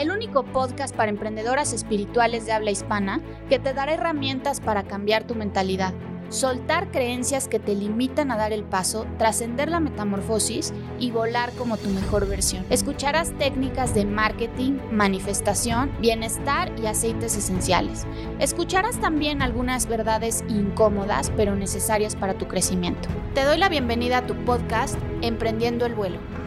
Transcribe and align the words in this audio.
el 0.00 0.10
único 0.10 0.44
podcast 0.44 0.96
para 0.96 1.10
emprendedoras 1.10 1.74
espirituales 1.74 2.46
de 2.46 2.52
habla 2.52 2.70
hispana 2.70 3.20
que 3.50 3.58
te 3.58 3.74
dará 3.74 3.92
herramientas 3.92 4.58
para 4.58 4.84
cambiar 4.84 5.24
tu 5.24 5.34
mentalidad, 5.34 5.92
soltar 6.30 6.90
creencias 6.90 7.48
que 7.48 7.58
te 7.58 7.74
limitan 7.74 8.30
a 8.30 8.38
dar 8.38 8.54
el 8.54 8.64
paso, 8.64 9.06
trascender 9.18 9.68
la 9.68 9.78
metamorfosis 9.78 10.72
y 10.98 11.10
volar 11.10 11.52
como 11.52 11.76
tu 11.76 11.90
mejor 11.90 12.26
versión. 12.26 12.64
Escucharás 12.70 13.36
técnicas 13.36 13.94
de 13.94 14.06
marketing, 14.06 14.78
manifestación, 14.90 15.90
bienestar 16.00 16.72
y 16.82 16.86
aceites 16.86 17.36
esenciales. 17.36 18.06
Escucharás 18.38 18.98
también 19.00 19.42
algunas 19.42 19.86
verdades 19.86 20.44
incómodas 20.48 21.30
pero 21.36 21.56
necesarias 21.56 22.16
para 22.16 22.38
tu 22.38 22.48
crecimiento. 22.48 23.10
Te 23.34 23.44
doy 23.44 23.58
la 23.58 23.68
bienvenida 23.68 24.18
a 24.18 24.26
tu 24.26 24.34
podcast 24.46 24.96
Emprendiendo 25.20 25.84
el 25.84 25.94
vuelo. 25.94 26.39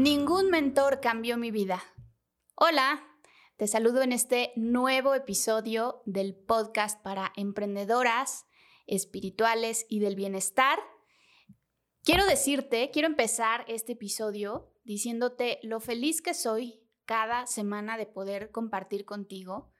Ningún 0.00 0.48
mentor 0.48 1.02
cambió 1.02 1.36
mi 1.36 1.50
vida. 1.50 1.84
Hola, 2.54 3.06
te 3.58 3.66
saludo 3.66 4.00
en 4.00 4.12
este 4.12 4.50
nuevo 4.56 5.14
episodio 5.14 6.00
del 6.06 6.34
podcast 6.34 7.02
para 7.02 7.34
emprendedoras 7.36 8.46
espirituales 8.86 9.84
y 9.90 9.98
del 9.98 10.16
bienestar. 10.16 10.78
Quiero 12.02 12.24
decirte, 12.24 12.90
quiero 12.90 13.08
empezar 13.08 13.66
este 13.68 13.92
episodio 13.92 14.72
diciéndote 14.84 15.58
lo 15.64 15.80
feliz 15.80 16.22
que 16.22 16.32
soy 16.32 16.80
cada 17.04 17.46
semana 17.46 17.98
de 17.98 18.06
poder 18.06 18.50
compartir 18.52 19.04
contigo, 19.04 19.74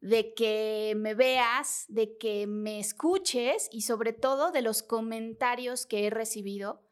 de 0.00 0.34
que 0.34 0.94
me 0.96 1.14
veas, 1.14 1.84
de 1.86 2.16
que 2.18 2.48
me 2.48 2.80
escuches 2.80 3.68
y 3.70 3.82
sobre 3.82 4.14
todo 4.14 4.50
de 4.50 4.62
los 4.62 4.82
comentarios 4.82 5.86
que 5.86 6.08
he 6.08 6.10
recibido 6.10 6.83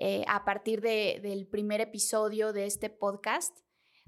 eh, 0.00 0.24
a 0.28 0.44
partir 0.44 0.80
del 0.80 1.46
primer 1.46 1.80
episodio 1.80 2.52
de 2.52 2.66
este 2.66 2.90
podcast. 2.90 3.58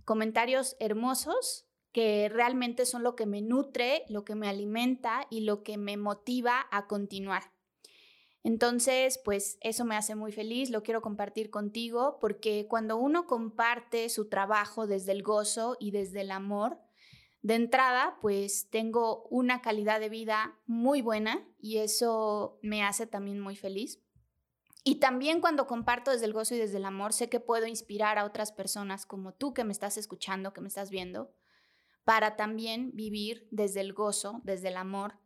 Comentarios 0.05 0.77
hermosos 0.81 1.67
que 1.93 2.29
realmente 2.29 2.87
son 2.87 3.03
lo 3.03 3.17
que 3.17 3.27
me 3.27 3.43
nutre, 3.43 4.05
lo 4.09 4.25
que 4.25 4.35
me 4.35 4.49
alimenta 4.49 5.27
y 5.31 5.41
lo 5.41 5.63
que 5.63 5.77
me 5.77 5.97
motiva 5.97 6.67
a 6.71 6.87
continuar. 6.87 7.53
Entonces, 8.45 9.21
pues 9.25 9.59
eso 9.61 9.85
me 9.85 9.97
hace 9.97 10.15
muy 10.15 10.33
feliz, 10.33 10.71
lo 10.71 10.83
quiero 10.83 11.03
compartir 11.03 11.51
contigo 11.51 12.19
porque 12.21 12.67
cuando 12.69 12.97
uno 12.97 13.27
comparte 13.27 14.09
su 14.09 14.29
trabajo 14.29 14.87
desde 14.87 15.13
el 15.13 15.23
gozo 15.23 15.77
y 15.81 15.91
desde 15.91 16.21
el 16.21 16.31
amor, 16.31 16.79
de 17.43 17.55
entrada, 17.55 18.19
pues 18.21 18.69
tengo 18.71 19.25
una 19.31 19.63
calidad 19.63 20.01
de 20.01 20.09
vida 20.09 20.59
muy 20.67 21.03
buena 21.03 21.47
y 21.59 21.79
eso 21.79 22.59
me 22.63 22.83
hace 22.83 23.07
también 23.07 23.41
muy 23.41 23.57
feliz. 23.57 24.03
Y 24.89 25.01
también 25.01 25.43
cuando 25.43 25.67
comparto 25.67 26.13
desde 26.13 26.25
el 26.25 26.33
gozo 26.33 26.55
y 26.55 26.59
desde 26.59 26.79
el 26.79 26.87
amor, 26.87 27.13
sé 27.13 27.29
que 27.29 27.41
puedo 27.41 27.67
inspirar 27.67 28.17
a 28.17 28.25
otras 28.25 28.53
personas 28.53 29.05
como 29.05 29.35
tú 29.35 29.53
que 29.53 29.63
me 29.63 29.73
estás 29.73 29.99
escuchando, 29.99 30.55
que 30.55 30.63
me 30.63 30.69
estás 30.69 30.89
viendo, 30.89 31.31
para 32.05 32.37
también 32.37 32.93
vivir 32.95 33.47
desde 33.51 33.83
el 33.83 33.93
gozo, 33.93 34.41
desde 34.45 34.69
el 34.69 34.79
amor 34.79 35.19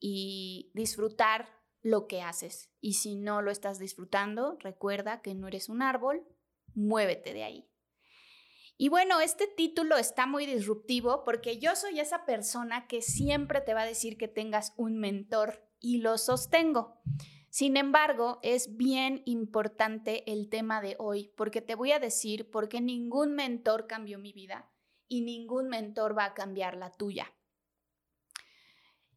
y 0.00 0.72
disfrutar 0.74 1.48
lo 1.80 2.08
que 2.08 2.22
haces. 2.22 2.72
Y 2.80 2.94
si 2.94 3.14
no 3.14 3.40
lo 3.40 3.52
estás 3.52 3.78
disfrutando, 3.78 4.56
recuerda 4.58 5.22
que 5.22 5.36
no 5.36 5.46
eres 5.46 5.68
un 5.68 5.82
árbol, 5.82 6.26
muévete 6.74 7.34
de 7.34 7.44
ahí. 7.44 7.68
Y 8.76 8.88
bueno, 8.88 9.20
este 9.20 9.46
título 9.46 9.96
está 9.96 10.26
muy 10.26 10.44
disruptivo 10.44 11.22
porque 11.22 11.60
yo 11.60 11.76
soy 11.76 12.00
esa 12.00 12.24
persona 12.24 12.88
que 12.88 13.00
siempre 13.00 13.60
te 13.60 13.74
va 13.74 13.82
a 13.82 13.86
decir 13.86 14.18
que 14.18 14.26
tengas 14.26 14.72
un 14.76 14.98
mentor 14.98 15.64
y 15.78 15.98
lo 15.98 16.18
sostengo. 16.18 17.00
Sin 17.54 17.76
embargo, 17.76 18.40
es 18.42 18.76
bien 18.76 19.22
importante 19.26 20.28
el 20.32 20.48
tema 20.48 20.80
de 20.80 20.96
hoy 20.98 21.32
porque 21.36 21.62
te 21.62 21.76
voy 21.76 21.92
a 21.92 22.00
decir 22.00 22.50
por 22.50 22.68
qué 22.68 22.80
ningún 22.80 23.36
mentor 23.36 23.86
cambió 23.86 24.18
mi 24.18 24.32
vida 24.32 24.68
y 25.06 25.20
ningún 25.20 25.68
mentor 25.68 26.18
va 26.18 26.24
a 26.24 26.34
cambiar 26.34 26.76
la 26.76 26.90
tuya. 26.90 27.32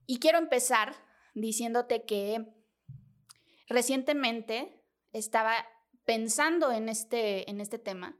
Y 0.06 0.20
quiero 0.20 0.38
empezar 0.38 0.94
diciéndote 1.34 2.06
que 2.06 2.46
recientemente 3.70 4.84
estaba 5.14 5.56
pensando 6.06 6.72
en 6.72 6.90
este, 6.90 7.50
en 7.50 7.60
este 7.60 7.80
tema 7.80 8.20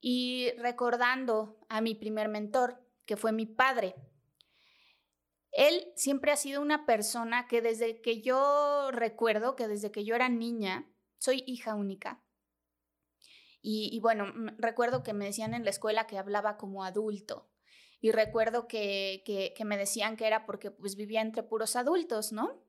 y 0.00 0.50
recordando 0.58 1.64
a 1.68 1.80
mi 1.80 1.94
primer 1.94 2.28
mentor, 2.28 2.84
que 3.04 3.16
fue 3.16 3.30
mi 3.30 3.46
padre. 3.46 3.94
Él 5.56 5.90
siempre 5.96 6.32
ha 6.32 6.36
sido 6.36 6.60
una 6.60 6.84
persona 6.84 7.48
que 7.48 7.62
desde 7.62 8.02
que 8.02 8.20
yo 8.20 8.90
recuerdo, 8.92 9.56
que 9.56 9.68
desde 9.68 9.90
que 9.90 10.04
yo 10.04 10.14
era 10.14 10.28
niña, 10.28 10.86
soy 11.16 11.44
hija 11.46 11.74
única. 11.74 12.22
Y, 13.62 13.98
bueno, 14.00 14.26
recuerdo 14.58 15.02
que 15.02 15.14
me 15.14 15.24
decían 15.24 15.54
en 15.54 15.64
la 15.64 15.70
escuela 15.70 16.06
que 16.06 16.18
hablaba 16.18 16.56
como 16.56 16.84
adulto. 16.84 17.50
Y 18.00 18.12
recuerdo 18.12 18.68
que, 18.68 19.24
que, 19.24 19.64
me 19.64 19.78
decían 19.78 20.16
que 20.16 20.26
era 20.26 20.44
porque 20.44 20.70
pues 20.70 20.94
vivía 20.94 21.22
entre 21.22 21.42
puros 21.42 21.74
adultos, 21.74 22.32
¿no? 22.32 22.62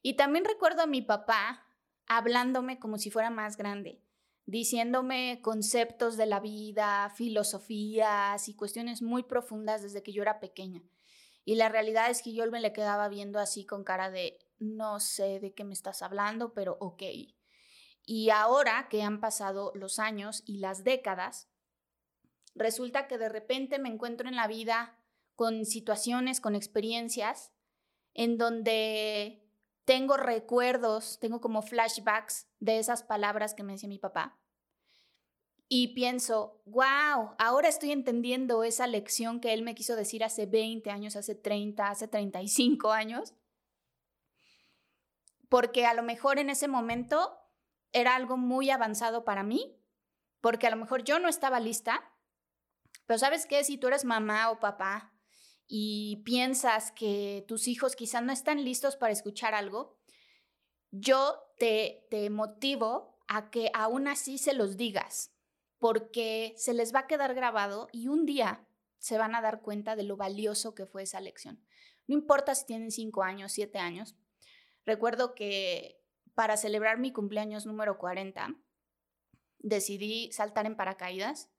Y 0.00 0.14
también 0.14 0.46
recuerdo 0.46 0.82
a 0.82 0.86
mi 0.86 1.02
papá 1.02 1.66
hablándome 2.06 2.78
como 2.78 2.98
si 2.98 3.10
fuera 3.10 3.28
más 3.28 3.56
grande, 3.58 4.00
diciéndome 4.46 5.40
conceptos 5.42 6.16
de 6.16 6.26
la 6.26 6.38
vida, 6.38 7.10
filosofías 7.10 8.48
y 8.48 8.54
cuestiones 8.54 9.02
muy 9.02 9.24
profundas 9.24 9.82
desde 9.82 10.02
que 10.04 10.12
yo 10.12 10.22
era 10.22 10.38
pequeña. 10.40 10.82
Y 11.46 11.54
la 11.54 11.68
realidad 11.68 12.10
es 12.10 12.22
que 12.22 12.34
yo 12.34 12.44
me 12.50 12.60
le 12.60 12.72
quedaba 12.72 13.08
viendo 13.08 13.38
así 13.38 13.64
con 13.64 13.84
cara 13.84 14.10
de, 14.10 14.36
no 14.58 14.98
sé 14.98 15.38
de 15.38 15.54
qué 15.54 15.62
me 15.62 15.74
estás 15.74 16.02
hablando, 16.02 16.52
pero 16.52 16.76
ok. 16.80 17.04
Y 18.04 18.30
ahora 18.30 18.88
que 18.90 19.02
han 19.02 19.20
pasado 19.20 19.70
los 19.76 20.00
años 20.00 20.42
y 20.44 20.58
las 20.58 20.82
décadas, 20.82 21.48
resulta 22.56 23.06
que 23.06 23.16
de 23.16 23.28
repente 23.28 23.78
me 23.78 23.88
encuentro 23.88 24.28
en 24.28 24.34
la 24.34 24.48
vida 24.48 24.98
con 25.36 25.64
situaciones, 25.64 26.40
con 26.40 26.56
experiencias 26.56 27.52
en 28.12 28.38
donde 28.38 29.48
tengo 29.84 30.16
recuerdos, 30.16 31.20
tengo 31.20 31.40
como 31.40 31.62
flashbacks 31.62 32.48
de 32.58 32.80
esas 32.80 33.04
palabras 33.04 33.54
que 33.54 33.62
me 33.62 33.74
decía 33.74 33.88
mi 33.88 34.00
papá 34.00 34.36
y 35.68 35.94
pienso, 35.94 36.62
wow, 36.64 37.34
ahora 37.38 37.68
estoy 37.68 37.90
entendiendo 37.90 38.62
esa 38.62 38.86
lección 38.86 39.40
que 39.40 39.52
él 39.52 39.62
me 39.62 39.74
quiso 39.74 39.96
decir 39.96 40.22
hace 40.22 40.46
20 40.46 40.90
años, 40.90 41.16
hace 41.16 41.34
30, 41.34 41.88
hace 41.88 42.06
35 42.06 42.92
años. 42.92 43.34
Porque 45.48 45.84
a 45.86 45.94
lo 45.94 46.04
mejor 46.04 46.38
en 46.38 46.50
ese 46.50 46.68
momento 46.68 47.36
era 47.92 48.14
algo 48.14 48.36
muy 48.36 48.70
avanzado 48.70 49.24
para 49.24 49.42
mí, 49.42 49.76
porque 50.40 50.68
a 50.68 50.70
lo 50.70 50.76
mejor 50.76 51.02
yo 51.02 51.18
no 51.18 51.28
estaba 51.28 51.58
lista. 51.58 52.12
Pero 53.06 53.18
sabes 53.18 53.46
qué, 53.46 53.64
si 53.64 53.76
tú 53.76 53.88
eres 53.88 54.04
mamá 54.04 54.50
o 54.50 54.60
papá 54.60 55.12
y 55.66 56.22
piensas 56.24 56.92
que 56.92 57.44
tus 57.48 57.66
hijos 57.66 57.96
quizás 57.96 58.22
no 58.22 58.32
están 58.32 58.64
listos 58.64 58.96
para 58.96 59.12
escuchar 59.12 59.54
algo, 59.54 59.98
yo 60.92 61.42
te, 61.58 62.06
te 62.08 62.30
motivo 62.30 63.18
a 63.26 63.50
que 63.50 63.70
aún 63.74 64.06
así 64.06 64.38
se 64.38 64.54
los 64.54 64.76
digas 64.76 65.35
porque 65.86 66.52
se 66.56 66.74
les 66.74 66.92
va 66.92 66.98
a 66.98 67.06
quedar 67.06 67.32
grabado 67.32 67.86
y 67.92 68.08
un 68.08 68.26
día 68.26 68.66
se 68.98 69.18
van 69.18 69.36
a 69.36 69.40
dar 69.40 69.62
cuenta 69.62 69.94
de 69.94 70.02
lo 70.02 70.16
valioso 70.16 70.74
que 70.74 70.84
fue 70.84 71.04
esa 71.04 71.20
lección. 71.20 71.64
No 72.08 72.14
importa 72.16 72.56
si 72.56 72.66
tienen 72.66 72.90
cinco 72.90 73.22
años, 73.22 73.52
siete 73.52 73.78
años. 73.78 74.16
Recuerdo 74.84 75.36
que 75.36 76.02
para 76.34 76.56
celebrar 76.56 76.98
mi 76.98 77.12
cumpleaños 77.12 77.66
número 77.66 77.98
40, 77.98 78.56
decidí 79.60 80.32
saltar 80.32 80.66
en 80.66 80.74
paracaídas. 80.74 81.52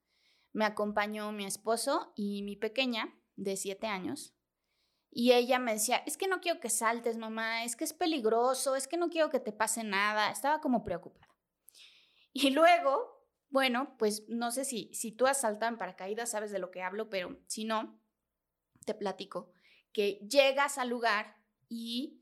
Me 0.52 0.66
acompañó 0.66 1.32
mi 1.32 1.46
esposo 1.46 2.12
y 2.18 2.44
mi 2.44 2.58
pequeña, 2.58 3.18
de 3.38 3.56
siete 3.56 3.88
años. 3.88 4.36
Y 5.10 5.32
ella 5.32 5.58
me 5.58 5.72
decía, 5.72 6.04
es 6.06 6.18
que 6.18 6.28
no 6.28 6.42
quiero 6.42 6.60
que 6.60 6.70
saltes, 6.70 7.16
mamá, 7.16 7.64
es 7.64 7.78
que 7.78 7.86
es 7.86 7.94
peligroso, 7.94 8.76
es 8.76 8.90
que 8.90 8.98
no 8.98 9.08
quiero 9.08 9.30
que 9.30 9.40
te 9.40 9.54
pase 9.54 9.86
nada. 9.86 10.32
Estaba 10.32 10.60
como 10.60 10.84
preocupada. 10.84 11.34
Y 12.34 12.50
luego 12.50 13.17
bueno, 13.50 13.96
pues 13.98 14.28
no 14.28 14.52
sé 14.52 14.66
si, 14.66 14.92
si 14.94 15.12
tú 15.12 15.28
has 15.28 15.42
saltado 15.42 15.72
en 15.72 15.78
paracaídas, 15.78 16.32
sabes 16.32 16.52
de 16.52 16.60
lo 16.60 16.72
que 16.72 16.82
hablo, 16.82 17.10
pero 17.10 17.40
si 17.48 17.66
no, 17.66 18.00
te 18.86 18.94
platico 18.94 19.52
que 19.98 20.20
llegas 20.30 20.78
al 20.78 20.90
lugar 20.90 21.38
y 21.70 22.22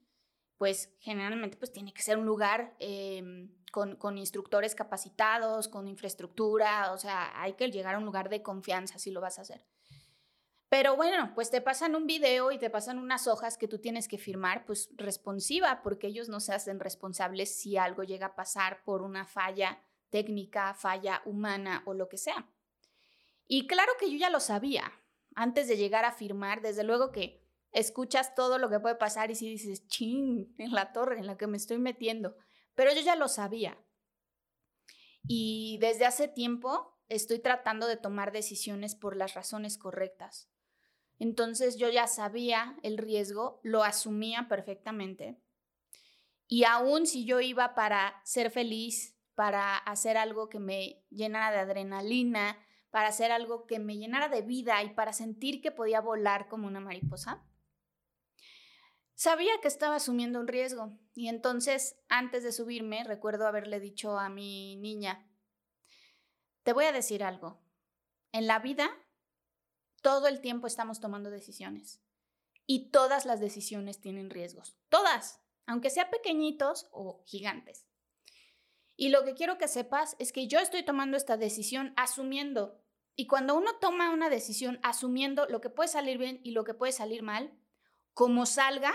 pues 0.57 0.95
generalmente 0.99 1.57
pues 1.57 1.73
tiene 1.73 1.93
que 1.93 2.01
ser 2.01 2.17
un 2.17 2.25
lugar 2.25 2.75
em, 2.79 3.51
con, 3.71 3.97
con, 3.97 4.17
instructores 4.17 4.73
capacitados, 4.73 5.67
con 5.67 5.87
infraestructura, 5.87 6.93
o 6.93 6.97
sea, 6.97 7.39
hay 7.41 7.53
que 7.53 7.69
llegar 7.69 7.95
a 7.95 7.97
un 7.97 8.05
lugar 8.05 8.29
de 8.29 8.41
confianza 8.41 8.97
si 8.97 9.11
lo 9.11 9.19
vas 9.19 9.39
a 9.39 9.41
hacer. 9.41 9.65
Pero 10.69 10.95
bueno, 10.95 11.33
pues 11.35 11.51
te 11.51 11.61
pasan 11.61 11.95
un 11.95 12.07
video 12.07 12.51
y 12.51 12.57
te 12.57 12.69
pasan 12.69 12.97
unas 12.97 13.27
hojas 13.27 13.57
que 13.57 13.67
tú 13.67 13.79
tienes 13.79 14.07
que 14.07 14.17
firmar, 14.17 14.65
pues 14.65 14.89
responsiva, 14.95 15.81
porque 15.83 16.07
ellos 16.07 16.29
no 16.29 16.39
se 16.39 16.53
hacen 16.53 16.79
responsables 16.79 17.53
si 17.53 17.77
algo 17.77 18.03
llega 18.03 18.27
a 18.27 18.35
pasar 18.35 18.83
por 18.83 19.01
una 19.01 19.25
falla 19.25 19.79
técnica, 20.15 20.73
falla 20.73 21.21
humana 21.25 21.83
o 21.85 21.93
lo 21.93 22.07
que 22.07 22.17
sea. 22.17 22.49
Y 23.47 23.67
claro 23.67 23.91
que 23.99 24.09
yo 24.09 24.17
ya 24.17 24.29
lo 24.29 24.39
sabía. 24.39 24.93
Antes 25.35 25.67
de 25.67 25.75
llegar 25.75 26.05
a 26.05 26.13
firmar, 26.13 26.61
desde 26.61 26.85
luego 26.85 27.11
que 27.11 27.45
escuchas 27.73 28.33
todo 28.33 28.57
lo 28.57 28.69
que 28.69 28.79
puede 28.79 28.95
pasar 28.95 29.29
y 29.29 29.35
si 29.35 29.49
dices, 29.49 29.89
ching, 29.89 30.55
en 30.57 30.71
la 30.71 30.93
torre 30.93 31.19
en 31.19 31.27
la 31.27 31.35
que 31.35 31.47
me 31.47 31.57
estoy 31.57 31.79
metiendo. 31.79 32.37
Pero 32.75 32.93
yo 32.93 33.01
ya 33.01 33.17
lo 33.17 33.27
sabía. 33.27 33.77
Y 35.27 35.79
desde 35.81 36.05
hace 36.05 36.29
tiempo 36.29 36.97
estoy 37.09 37.39
tratando 37.39 37.85
de 37.85 37.97
tomar 37.97 38.31
decisiones 38.31 38.95
por 38.95 39.17
las 39.17 39.33
razones 39.33 39.77
correctas. 39.77 40.49
Entonces 41.19 41.75
yo 41.75 41.89
ya 41.89 42.07
sabía 42.07 42.77
el 42.83 42.97
riesgo, 42.97 43.59
lo 43.63 43.83
asumía 43.83 44.47
perfectamente. 44.47 45.41
Y 46.47 46.63
aún 46.63 47.05
si 47.05 47.25
yo 47.25 47.41
iba 47.41 47.75
para 47.75 48.21
ser 48.23 48.49
feliz, 48.49 49.14
para 49.35 49.77
hacer 49.77 50.17
algo 50.17 50.49
que 50.49 50.59
me 50.59 51.03
llenara 51.09 51.51
de 51.51 51.59
adrenalina, 51.59 52.57
para 52.89 53.09
hacer 53.09 53.31
algo 53.31 53.67
que 53.67 53.77
me 53.79 53.97
llenara 53.97 54.29
de 54.29 54.41
vida 54.41 54.81
y 54.83 54.93
para 54.93 55.13
sentir 55.13 55.61
que 55.61 55.71
podía 55.71 55.99
volar 55.99 56.47
como 56.47 56.67
una 56.67 56.79
mariposa, 56.79 57.45
sabía 59.13 59.59
que 59.61 59.67
estaba 59.67 59.97
asumiendo 59.97 60.39
un 60.39 60.47
riesgo. 60.47 60.97
Y 61.13 61.27
entonces, 61.27 61.97
antes 62.07 62.43
de 62.43 62.53
subirme, 62.53 63.03
recuerdo 63.03 63.47
haberle 63.47 63.79
dicho 63.81 64.17
a 64.17 64.29
mi 64.29 64.77
niña, 64.77 65.29
te 66.63 66.73
voy 66.73 66.85
a 66.85 66.93
decir 66.93 67.23
algo. 67.23 67.61
En 68.31 68.47
la 68.47 68.59
vida, 68.59 68.89
todo 70.01 70.27
el 70.27 70.39
tiempo 70.39 70.67
estamos 70.67 70.99
tomando 70.99 71.29
decisiones. 71.29 72.01
Y 72.65 72.91
todas 72.91 73.25
las 73.25 73.39
decisiones 73.39 73.99
tienen 73.99 74.29
riesgos. 74.29 74.77
Todas, 74.89 75.41
aunque 75.65 75.89
sean 75.89 76.09
pequeñitos 76.09 76.87
o 76.91 77.23
gigantes. 77.25 77.85
Y 78.97 79.09
lo 79.09 79.23
que 79.23 79.33
quiero 79.33 79.57
que 79.57 79.67
sepas 79.67 80.15
es 80.19 80.31
que 80.31 80.47
yo 80.47 80.59
estoy 80.59 80.83
tomando 80.83 81.17
esta 81.17 81.37
decisión 81.37 81.93
asumiendo. 81.97 82.81
Y 83.15 83.27
cuando 83.27 83.55
uno 83.55 83.71
toma 83.79 84.11
una 84.11 84.29
decisión 84.29 84.79
asumiendo 84.83 85.45
lo 85.47 85.61
que 85.61 85.69
puede 85.69 85.89
salir 85.89 86.17
bien 86.17 86.39
y 86.43 86.51
lo 86.51 86.63
que 86.63 86.73
puede 86.73 86.91
salir 86.91 87.23
mal, 87.23 87.53
como 88.13 88.45
salga, 88.45 88.93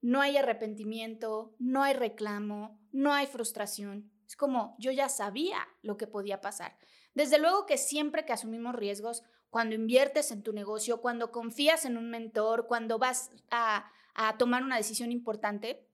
no 0.00 0.20
hay 0.20 0.36
arrepentimiento, 0.36 1.54
no 1.58 1.82
hay 1.82 1.94
reclamo, 1.94 2.80
no 2.92 3.12
hay 3.12 3.26
frustración. 3.26 4.12
Es 4.26 4.36
como 4.36 4.76
yo 4.78 4.90
ya 4.92 5.08
sabía 5.08 5.66
lo 5.82 5.96
que 5.96 6.06
podía 6.06 6.40
pasar. 6.40 6.76
Desde 7.14 7.38
luego 7.38 7.66
que 7.66 7.78
siempre 7.78 8.24
que 8.24 8.32
asumimos 8.32 8.74
riesgos, 8.74 9.24
cuando 9.50 9.74
inviertes 9.74 10.30
en 10.30 10.42
tu 10.42 10.52
negocio, 10.52 11.00
cuando 11.00 11.32
confías 11.32 11.84
en 11.84 11.96
un 11.96 12.10
mentor, 12.10 12.66
cuando 12.66 12.98
vas 12.98 13.30
a, 13.50 13.90
a 14.14 14.36
tomar 14.36 14.62
una 14.62 14.76
decisión 14.76 15.10
importante, 15.10 15.87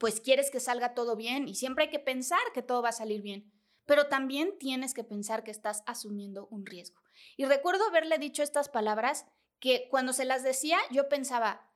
pues 0.00 0.22
quieres 0.22 0.50
que 0.50 0.60
salga 0.60 0.94
todo 0.94 1.14
bien 1.14 1.46
y 1.46 1.54
siempre 1.54 1.84
hay 1.84 1.90
que 1.90 1.98
pensar 1.98 2.40
que 2.54 2.62
todo 2.62 2.80
va 2.80 2.88
a 2.88 2.92
salir 2.92 3.20
bien. 3.20 3.52
Pero 3.84 4.06
también 4.06 4.58
tienes 4.58 4.94
que 4.94 5.04
pensar 5.04 5.44
que 5.44 5.50
estás 5.50 5.82
asumiendo 5.86 6.48
un 6.50 6.64
riesgo. 6.64 7.02
Y 7.36 7.44
recuerdo 7.44 7.84
haberle 7.84 8.16
dicho 8.16 8.42
estas 8.42 8.70
palabras 8.70 9.26
que 9.58 9.88
cuando 9.90 10.14
se 10.14 10.24
las 10.24 10.42
decía 10.42 10.78
yo 10.90 11.10
pensaba, 11.10 11.70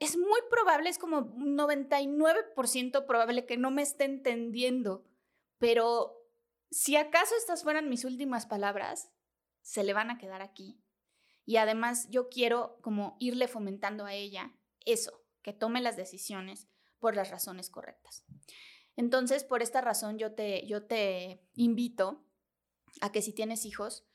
es 0.00 0.16
muy 0.16 0.40
probable, 0.50 0.90
es 0.90 0.98
como 0.98 1.32
99% 1.36 3.06
probable 3.06 3.46
que 3.46 3.56
no 3.56 3.70
me 3.70 3.82
esté 3.82 4.02
entendiendo, 4.02 5.04
pero 5.58 6.16
si 6.72 6.96
acaso 6.96 7.36
estas 7.36 7.62
fueran 7.62 7.88
mis 7.88 8.04
últimas 8.04 8.46
palabras, 8.46 9.12
se 9.60 9.84
le 9.84 9.92
van 9.92 10.10
a 10.10 10.18
quedar 10.18 10.42
aquí. 10.42 10.82
Y 11.44 11.58
además 11.58 12.08
yo 12.10 12.28
quiero 12.28 12.80
como 12.82 13.16
irle 13.20 13.46
fomentando 13.46 14.04
a 14.04 14.14
ella 14.14 14.52
eso, 14.84 15.21
que 15.42 15.52
tome 15.52 15.80
las 15.80 15.96
decisiones 15.96 16.68
por 16.98 17.16
las 17.16 17.30
razones 17.30 17.68
correctas. 17.68 18.24
Entonces, 18.96 19.44
por 19.44 19.62
esta 19.62 19.80
razón 19.80 20.18
yo 20.18 20.34
te, 20.34 20.66
yo 20.66 20.84
te 20.84 21.42
invito 21.54 22.24
a 23.00 23.10
que 23.10 23.22
si 23.22 23.32
tienes 23.32 23.64
hijos, 23.64 24.06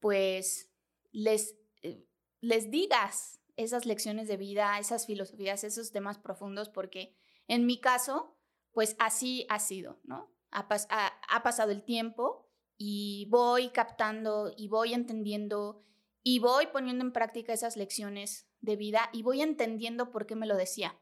pues 0.00 0.70
les, 1.12 1.56
eh, 1.82 2.06
les 2.40 2.70
digas 2.70 3.40
esas 3.56 3.86
lecciones 3.86 4.28
de 4.28 4.36
vida, 4.36 4.78
esas 4.78 5.06
filosofías, 5.06 5.64
esos 5.64 5.92
temas 5.92 6.18
profundos, 6.18 6.68
porque 6.68 7.14
en 7.48 7.66
mi 7.66 7.80
caso, 7.80 8.36
pues 8.72 8.96
así 8.98 9.46
ha 9.48 9.58
sido, 9.58 10.00
¿no? 10.04 10.32
Ha, 10.50 10.66
ha, 11.28 11.42
pasado 11.42 11.72
el 11.72 11.82
tiempo 11.82 12.48
y 12.76 13.26
voy 13.28 13.70
captando 13.70 14.52
y 14.56 14.68
voy 14.68 14.94
entendiendo 14.94 15.80
y 16.24 16.40
voy 16.40 16.66
poniendo 16.66 17.04
en 17.04 17.12
práctica 17.12 17.52
esas 17.52 17.76
lecciones 17.76 18.48
de 18.60 18.74
vida 18.74 19.10
y 19.12 19.22
voy 19.22 19.42
entendiendo 19.42 20.10
por 20.10 20.26
qué 20.26 20.34
me 20.34 20.46
lo 20.46 20.56
decía. 20.56 20.98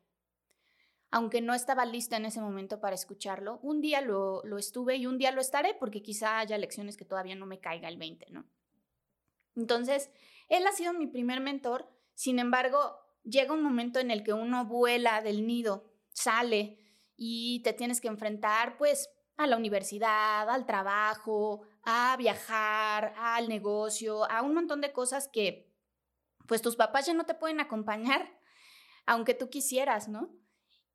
Aunque 1.10 1.40
no 1.40 1.54
estaba 1.54 1.86
lista 1.86 2.18
en 2.18 2.26
ese 2.26 2.42
momento 2.42 2.80
para 2.80 2.94
escucharlo, 2.94 3.60
un 3.62 3.80
día 3.80 4.02
lo, 4.02 4.42
lo 4.44 4.58
estuve 4.58 4.96
y 4.96 5.06
un 5.06 5.16
día 5.16 5.32
lo 5.32 5.40
estaré 5.40 5.72
porque 5.72 6.02
quizá 6.02 6.38
haya 6.38 6.58
lecciones 6.58 6.98
que 6.98 7.06
todavía 7.06 7.36
no 7.36 7.46
me 7.46 7.60
caiga 7.60 7.88
el 7.88 7.96
20, 7.96 8.30
¿no? 8.30 8.44
Entonces, 9.56 10.10
él 10.48 10.66
ha 10.66 10.72
sido 10.72 10.92
mi 10.92 11.06
primer 11.06 11.40
mentor 11.40 11.88
sin 12.14 12.38
embargo, 12.38 12.98
llega 13.24 13.54
un 13.54 13.62
momento 13.62 13.98
en 13.98 14.10
el 14.10 14.22
que 14.22 14.32
uno 14.32 14.66
vuela 14.66 15.22
del 15.22 15.46
nido, 15.46 15.92
sale 16.10 16.78
y 17.16 17.62
te 17.62 17.72
tienes 17.72 18.00
que 18.00 18.08
enfrentar 18.08 18.76
pues 18.76 19.10
a 19.36 19.46
la 19.46 19.56
universidad, 19.56 20.48
al 20.48 20.66
trabajo, 20.66 21.62
a 21.82 22.16
viajar, 22.18 23.14
al 23.16 23.48
negocio, 23.48 24.30
a 24.30 24.42
un 24.42 24.54
montón 24.54 24.80
de 24.80 24.92
cosas 24.92 25.28
que 25.28 25.70
pues 26.46 26.62
tus 26.62 26.76
papás 26.76 27.06
ya 27.06 27.14
no 27.14 27.24
te 27.24 27.34
pueden 27.34 27.60
acompañar, 27.60 28.38
aunque 29.06 29.34
tú 29.34 29.48
quisieras, 29.48 30.08
¿no? 30.08 30.34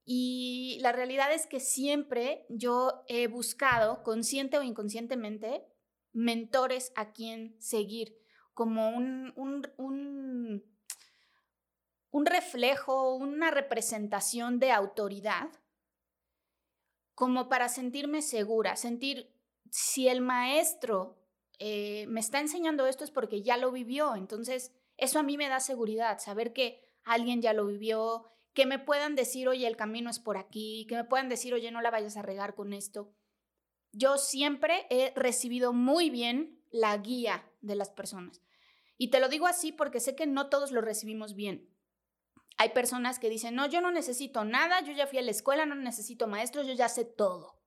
Y 0.05 0.77
la 0.81 0.93
realidad 0.93 1.33
es 1.33 1.47
que 1.47 1.59
siempre 1.59 2.45
yo 2.49 3.03
he 3.07 3.27
buscado, 3.27 4.03
consciente 4.03 4.57
o 4.57 4.63
inconscientemente, 4.63 5.65
mentores 6.13 6.93
a 6.95 7.11
quien 7.11 7.61
seguir, 7.61 8.17
como 8.53 8.89
un, 8.89 9.33
un 9.35 10.63
un 12.17 12.25
reflejo, 12.25 13.15
una 13.15 13.51
representación 13.51 14.59
de 14.59 14.71
autoridad, 14.71 15.49
como 17.17 17.49
para 17.49 17.67
sentirme 17.67 18.21
segura, 18.21 18.75
sentir 18.75 19.33
si 19.71 20.07
el 20.07 20.21
maestro 20.21 21.17
eh, 21.57 22.05
me 22.09 22.19
está 22.19 22.39
enseñando 22.39 22.85
esto 22.85 23.03
es 23.03 23.09
porque 23.09 23.41
ya 23.41 23.57
lo 23.57 23.71
vivió, 23.71 24.13
entonces 24.13 24.71
eso 24.97 25.17
a 25.17 25.23
mí 25.23 25.35
me 25.35 25.49
da 25.49 25.59
seguridad, 25.59 26.19
saber 26.19 26.53
que 26.53 26.79
alguien 27.03 27.41
ya 27.41 27.53
lo 27.53 27.65
vivió, 27.65 28.27
que 28.53 28.67
me 28.67 28.77
puedan 28.77 29.15
decir, 29.15 29.47
oye, 29.47 29.65
el 29.65 29.75
camino 29.75 30.11
es 30.11 30.19
por 30.19 30.37
aquí, 30.37 30.85
que 30.87 30.95
me 30.95 31.05
puedan 31.05 31.27
decir, 31.27 31.55
oye, 31.55 31.71
no 31.71 31.81
la 31.81 31.89
vayas 31.89 32.17
a 32.17 32.21
regar 32.21 32.53
con 32.53 32.71
esto. 32.71 33.11
Yo 33.91 34.19
siempre 34.19 34.85
he 34.91 35.11
recibido 35.15 35.73
muy 35.73 36.11
bien 36.11 36.63
la 36.69 36.95
guía 36.99 37.51
de 37.61 37.73
las 37.73 37.89
personas. 37.89 38.43
Y 38.95 39.09
te 39.09 39.19
lo 39.19 39.27
digo 39.27 39.47
así 39.47 39.71
porque 39.71 39.99
sé 39.99 40.15
que 40.15 40.27
no 40.27 40.49
todos 40.49 40.71
lo 40.71 40.81
recibimos 40.81 41.33
bien. 41.33 41.67
Hay 42.57 42.69
personas 42.69 43.19
que 43.19 43.29
dicen, 43.29 43.55
no, 43.55 43.67
yo 43.67 43.81
no 43.81 43.91
necesito 43.91 44.43
nada, 44.43 44.81
yo 44.81 44.91
ya 44.91 45.07
fui 45.07 45.19
a 45.19 45.21
la 45.21 45.31
escuela, 45.31 45.65
no 45.65 45.75
necesito 45.75 46.27
maestros, 46.27 46.65
yo 46.65 46.73
ya 46.73 46.89
sé 46.89 47.05
todo. 47.05 47.57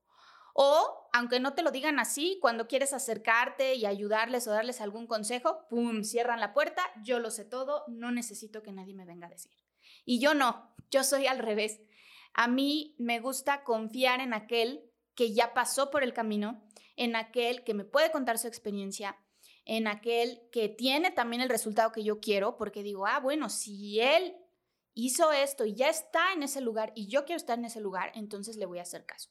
O, 0.53 1.09
aunque 1.13 1.39
no 1.39 1.55
te 1.55 1.63
lo 1.63 1.71
digan 1.71 2.01
así, 2.01 2.39
cuando 2.41 2.67
quieres 2.67 2.93
acercarte 2.93 3.75
y 3.75 3.87
ayudarles 3.87 4.49
o 4.49 4.51
darles 4.51 4.81
algún 4.81 5.07
consejo, 5.07 5.67
¡pum!, 5.69 6.03
cierran 6.03 6.41
la 6.41 6.53
puerta, 6.53 6.83
yo 7.05 7.21
lo 7.21 7.31
sé 7.31 7.45
todo, 7.45 7.85
no 7.89 8.11
necesito 8.11 8.63
que 8.63 8.73
nadie 8.73 8.95
me 8.95 9.05
venga 9.05 9.29
a 9.29 9.31
decir. 9.31 9.53
Y 10.05 10.19
yo 10.19 10.35
no, 10.35 10.75
yo 10.91 11.05
soy 11.05 11.27
al 11.27 11.39
revés. 11.39 11.81
A 12.35 12.49
mí 12.49 12.97
me 12.99 13.21
gusta 13.21 13.63
confiar 13.65 14.21
en 14.21 14.35
aquel 14.35 14.83
que 15.15 15.33
ya 15.33 15.55
pasó 15.55 15.91
por 15.91 16.03
el 16.03 16.13
camino, 16.13 16.67
en 16.97 17.17
aquel 17.17 17.63
que 17.65 17.75
me 17.75 17.85
puede 17.85 18.11
contar 18.11 18.39
su 18.39 18.49
experiencia, 18.49 19.17
en 19.65 19.87
aquel 19.87 20.41
que 20.51 20.69
tiene 20.69 21.11
también 21.11 21.43
el 21.43 21.49
resultado 21.49 21.93
que 21.93 22.03
yo 22.03 22.21
quiero, 22.21 22.57
porque 22.57 22.83
digo, 22.83 23.07
ah, 23.07 23.21
bueno, 23.21 23.49
si 23.49 24.01
él 24.01 24.37
hizo 25.07 25.33
esto 25.33 25.65
y 25.65 25.75
ya 25.75 25.89
está 25.89 26.33
en 26.33 26.43
ese 26.43 26.61
lugar 26.61 26.93
y 26.95 27.09
yo 27.09 27.25
quiero 27.25 27.37
estar 27.37 27.59
en 27.59 27.65
ese 27.65 27.81
lugar, 27.81 28.13
entonces 28.15 28.57
le 28.57 28.67
voy 28.67 28.79
a 28.79 28.83
hacer 28.83 29.05
caso. 29.07 29.31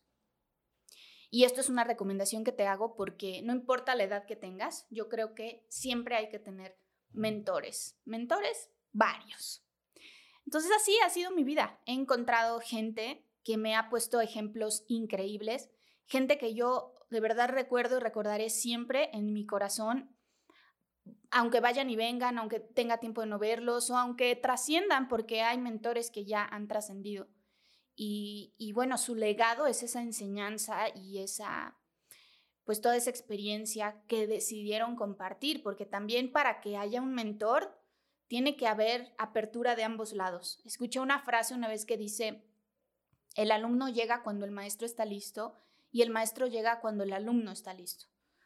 Y 1.31 1.43
esto 1.43 1.61
es 1.61 1.69
una 1.69 1.83
recomendación 1.83 2.43
que 2.43 2.51
te 2.51 2.65
hago 2.65 2.95
porque 2.95 3.41
no 3.43 3.53
importa 3.53 3.95
la 3.95 4.03
edad 4.03 4.25
que 4.25 4.35
tengas, 4.35 4.87
yo 4.89 5.09
creo 5.09 5.35
que 5.35 5.65
siempre 5.69 6.15
hay 6.15 6.29
que 6.29 6.39
tener 6.39 6.79
mentores. 7.11 7.99
Mentores, 8.05 8.71
varios. 8.91 9.63
Entonces 10.45 10.71
así 10.75 10.97
ha 11.05 11.09
sido 11.09 11.31
mi 11.31 11.43
vida. 11.43 11.79
He 11.85 11.93
encontrado 11.93 12.59
gente 12.59 13.23
que 13.43 13.57
me 13.57 13.75
ha 13.75 13.89
puesto 13.89 14.21
ejemplos 14.21 14.83
increíbles, 14.87 15.69
gente 16.05 16.37
que 16.39 16.55
yo 16.55 16.95
de 17.09 17.19
verdad 17.19 17.49
recuerdo 17.49 17.97
y 17.97 17.99
recordaré 17.99 18.49
siempre 18.49 19.09
en 19.13 19.33
mi 19.33 19.45
corazón 19.45 20.15
aunque 21.31 21.59
vayan 21.59 21.89
y 21.89 21.95
vengan, 21.95 22.37
aunque 22.37 22.59
tenga 22.59 22.97
tiempo 22.97 23.21
de 23.21 23.27
no 23.27 23.39
verlos 23.39 23.89
o 23.89 23.97
aunque 23.97 24.35
trasciendan, 24.35 25.07
porque 25.07 25.41
hay 25.41 25.57
mentores 25.57 26.11
que 26.11 26.25
ya 26.25 26.45
han 26.45 26.67
trascendido. 26.67 27.27
Y, 28.01 28.71
bueno, 28.73 28.97
su 28.97 29.13
legado 29.13 29.67
es 29.67 29.83
esa 29.83 30.01
enseñanza 30.01 30.87
y 30.95 31.19
esa, 31.19 31.75
pues 32.63 32.79
toda 32.79 32.95
esa 32.95 33.09
experiencia 33.09 34.01
que 34.07 34.25
decidieron 34.25 34.95
compartir, 34.95 35.61
porque 35.63 35.85
también 35.85 36.31
para 36.31 36.61
que 36.61 36.77
haya 36.77 37.01
un 37.01 37.13
mentor, 37.13 37.77
tiene 38.29 38.55
que 38.55 38.67
haber 38.67 39.13
apertura 39.17 39.75
de 39.75 39.83
ambos 39.83 40.13
lados. 40.13 40.61
Escuché 40.63 41.01
una 41.01 41.19
frase 41.19 41.53
una 41.53 41.67
vez 41.67 41.85
que 41.85 41.97
dice, 41.97 42.45
el 43.35 43.51
alumno 43.51 43.89
llega 43.89 44.23
cuando 44.23 44.45
el 44.45 44.51
maestro 44.51 44.85
está 44.85 45.03
listo 45.03 45.55
y 45.91 46.01
el 46.01 46.09
maestro 46.09 46.47
llega 46.47 46.79
cuando 46.79 47.03
el 47.03 47.11
alumno 47.11 47.51
está 47.51 47.73
listo. 47.73 48.05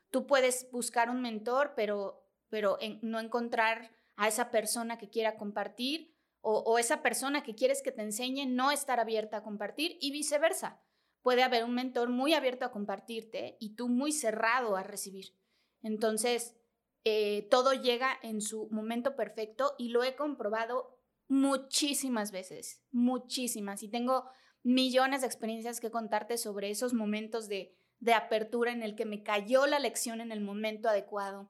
Tú 0.10 0.26
puedes 0.26 0.68
buscar 0.72 1.12
un 1.12 1.22
mentor, 1.22 1.74
pero 1.76 2.23
pero 2.54 2.78
no 3.02 3.20
encontrar 3.20 3.90
a 4.16 4.28
esa 4.28 4.52
persona 4.52 5.00
que 5.00 5.10
quiera 5.10 5.38
compartir 5.38 6.14
o, 6.42 6.78
esa 6.78 7.02
persona 7.02 7.42
que 7.42 7.56
quieres 7.56 7.82
que 7.82 7.92
te 7.92 8.04
enseñe 8.04 8.46
no 8.46 8.70
estar 8.70 9.00
abierta 9.00 9.38
a 9.38 9.44
compartir 9.44 9.98
y 10.00 10.12
viceversa. 10.12 10.80
puede 11.24 11.42
haber 11.42 11.64
un 11.64 11.74
mentor 11.74 12.10
muy 12.10 12.36
abierto 12.36 12.64
a 12.64 12.72
compartirte 12.72 13.58
y 13.60 13.74
tú 13.76 13.90
muy 13.90 14.12
cerrado 14.12 14.76
a 14.76 14.84
recibir. 14.84 15.36
Entonces, 15.82 16.56
eh, 17.04 17.48
todo 17.50 17.74
llega 17.74 18.20
en 18.22 18.40
su 18.40 18.70
momento 18.70 19.16
perfecto 19.16 19.74
y 19.80 19.90
lo 19.90 20.04
he 20.04 20.16
comprobado 20.16 21.00
muchísimas 21.28 22.32
veces, 22.32 22.84
muchísimas. 22.92 23.82
Y 23.82 23.90
tengo 23.90 24.30
millones 24.62 25.22
de 25.22 25.28
experiencias 25.28 25.80
que 25.80 25.90
contarte 25.90 26.38
sobre 26.38 26.70
esos 26.70 26.94
momentos 26.94 27.48
de, 27.48 27.76
apertura 28.14 28.72
en 28.72 28.84
el 28.84 28.96
que 28.96 29.06
me 29.06 29.24
cayó 29.24 29.66
la 29.66 29.80
lección 29.80 30.22
en 30.22 30.32
el 30.32 30.42
momento 30.42 30.88
adecuado. 30.88 31.50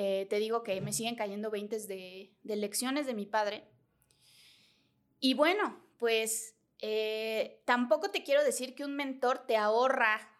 Eh, 0.00 0.28
te 0.30 0.38
digo 0.38 0.62
que 0.62 0.80
me 0.80 0.92
siguen 0.92 1.16
cayendo 1.16 1.50
20 1.50 1.76
de, 1.88 2.30
lecciones 2.44 3.04
de 3.04 3.14
mi 3.14 3.26
padre. 3.26 3.64
Y 5.18 5.34
bueno, 5.34 5.76
pues 5.98 6.54
eh, 6.80 7.60
tampoco 7.64 8.12
te 8.12 8.22
quiero 8.22 8.44
decir 8.44 8.76
que 8.76 8.84
un 8.84 8.94
mentor 8.94 9.44
te 9.44 9.56
ahorra 9.56 10.32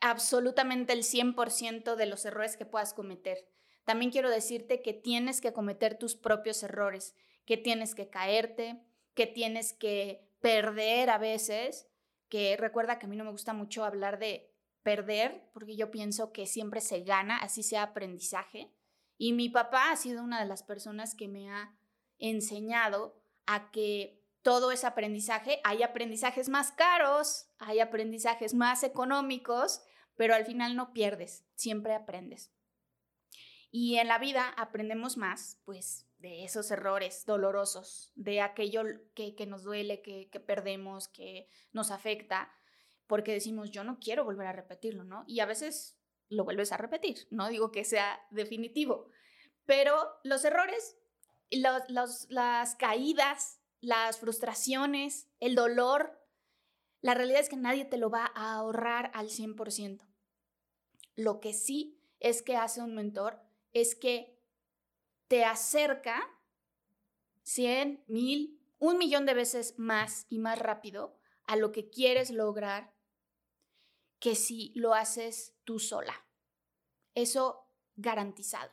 absolutamente 0.00 0.92
el 0.92 1.02
100% 1.02 1.96
de 1.96 2.06
los 2.06 2.24
errores 2.24 2.56
que 2.56 2.64
puedas 2.64 2.94
cometer. 2.94 3.48
También 3.82 4.12
quiero 4.12 4.30
decirte 4.30 4.82
que 4.82 4.92
tienes 4.92 5.40
que 5.40 5.52
cometer 5.52 5.98
tus 5.98 6.14
propios 6.14 6.62
errores, 6.62 7.16
que 7.44 7.56
tienes 7.56 7.96
que 7.96 8.08
caerte, 8.08 8.84
que 9.14 9.26
tienes 9.26 9.72
que 9.72 10.30
perder 10.40 11.10
a 11.10 11.18
veces, 11.18 11.88
que 12.28 12.56
recuerda 12.56 13.00
que 13.00 13.06
a 13.06 13.08
mí 13.08 13.16
no 13.16 13.24
me 13.24 13.32
gusta 13.32 13.52
mucho 13.52 13.84
hablar 13.84 14.20
de 14.20 14.55
perder, 14.86 15.42
porque 15.52 15.74
yo 15.74 15.90
pienso 15.90 16.30
que 16.30 16.46
siempre 16.46 16.80
se 16.80 17.00
gana, 17.00 17.38
así 17.38 17.64
sea 17.64 17.82
aprendizaje. 17.82 18.72
Y 19.18 19.32
mi 19.32 19.48
papá 19.48 19.90
ha 19.90 19.96
sido 19.96 20.22
una 20.22 20.38
de 20.38 20.46
las 20.46 20.62
personas 20.62 21.16
que 21.16 21.26
me 21.26 21.50
ha 21.50 21.76
enseñado 22.20 23.20
a 23.46 23.72
que 23.72 24.22
todo 24.42 24.70
es 24.70 24.84
aprendizaje. 24.84 25.58
Hay 25.64 25.82
aprendizajes 25.82 26.48
más 26.48 26.70
caros, 26.70 27.48
hay 27.58 27.80
aprendizajes 27.80 28.54
más 28.54 28.84
económicos, 28.84 29.82
pero 30.14 30.36
al 30.36 30.46
final 30.46 30.76
no 30.76 30.92
pierdes, 30.92 31.44
siempre 31.56 31.92
aprendes. 31.92 32.52
Y 33.72 33.96
en 33.96 34.06
la 34.06 34.20
vida 34.20 34.50
aprendemos 34.56 35.16
más, 35.16 35.60
pues, 35.64 36.06
de 36.18 36.44
esos 36.44 36.70
errores 36.70 37.24
dolorosos, 37.26 38.12
de 38.14 38.40
aquello 38.40 38.84
que, 39.16 39.46
nos 39.48 39.64
duele, 39.64 40.00
que, 40.00 40.30
perdemos, 40.38 41.08
que 41.08 41.48
nos 41.72 41.90
afecta, 41.90 42.52
porque 43.06 43.32
decimos, 43.32 43.70
yo 43.70 43.84
no 43.84 43.98
quiero 43.98 44.24
volver 44.24 44.46
a 44.46 44.52
repetirlo, 44.52 45.04
¿no? 45.04 45.24
Y 45.26 45.40
a 45.40 45.46
veces 45.46 45.98
lo 46.28 46.44
vuelves 46.44 46.72
a 46.72 46.76
repetir, 46.76 47.26
no 47.30 47.48
digo 47.48 47.70
que 47.70 47.84
sea 47.84 48.20
definitivo, 48.30 49.10
pero 49.64 49.96
los 50.24 50.44
errores, 50.44 50.96
las 51.50 52.74
caídas, 52.76 53.60
las 53.80 54.18
frustraciones, 54.18 55.28
el 55.40 55.54
dolor, 55.54 56.20
la 57.00 57.14
realidad 57.14 57.40
es 57.40 57.48
que 57.48 57.56
nadie 57.56 57.84
te 57.84 57.98
lo 57.98 58.10
va 58.10 58.32
a 58.34 58.54
ahorrar 58.54 59.10
al 59.14 59.28
100%. 59.28 60.04
Lo 61.14 61.40
que 61.40 61.52
sí 61.52 62.00
es 62.20 62.42
que 62.42 62.56
hace 62.56 62.82
un 62.82 62.94
mentor 62.94 63.40
es 63.72 63.94
que 63.94 64.40
te 65.28 65.44
acerca 65.44 66.28
100, 67.42 68.04
mil, 68.08 68.60
un 68.78 68.98
millón 68.98 69.26
de 69.26 69.34
veces 69.34 69.78
más 69.78 70.26
y 70.28 70.38
más 70.38 70.58
rápido 70.58 71.18
a 71.46 71.56
lo 71.56 71.72
que 71.72 71.88
quieres 71.88 72.30
lograr 72.30 72.95
que 74.18 74.34
si 74.34 74.72
lo 74.74 74.94
haces 74.94 75.54
tú 75.64 75.78
sola. 75.78 76.26
Eso 77.14 77.66
garantizado. 77.96 78.72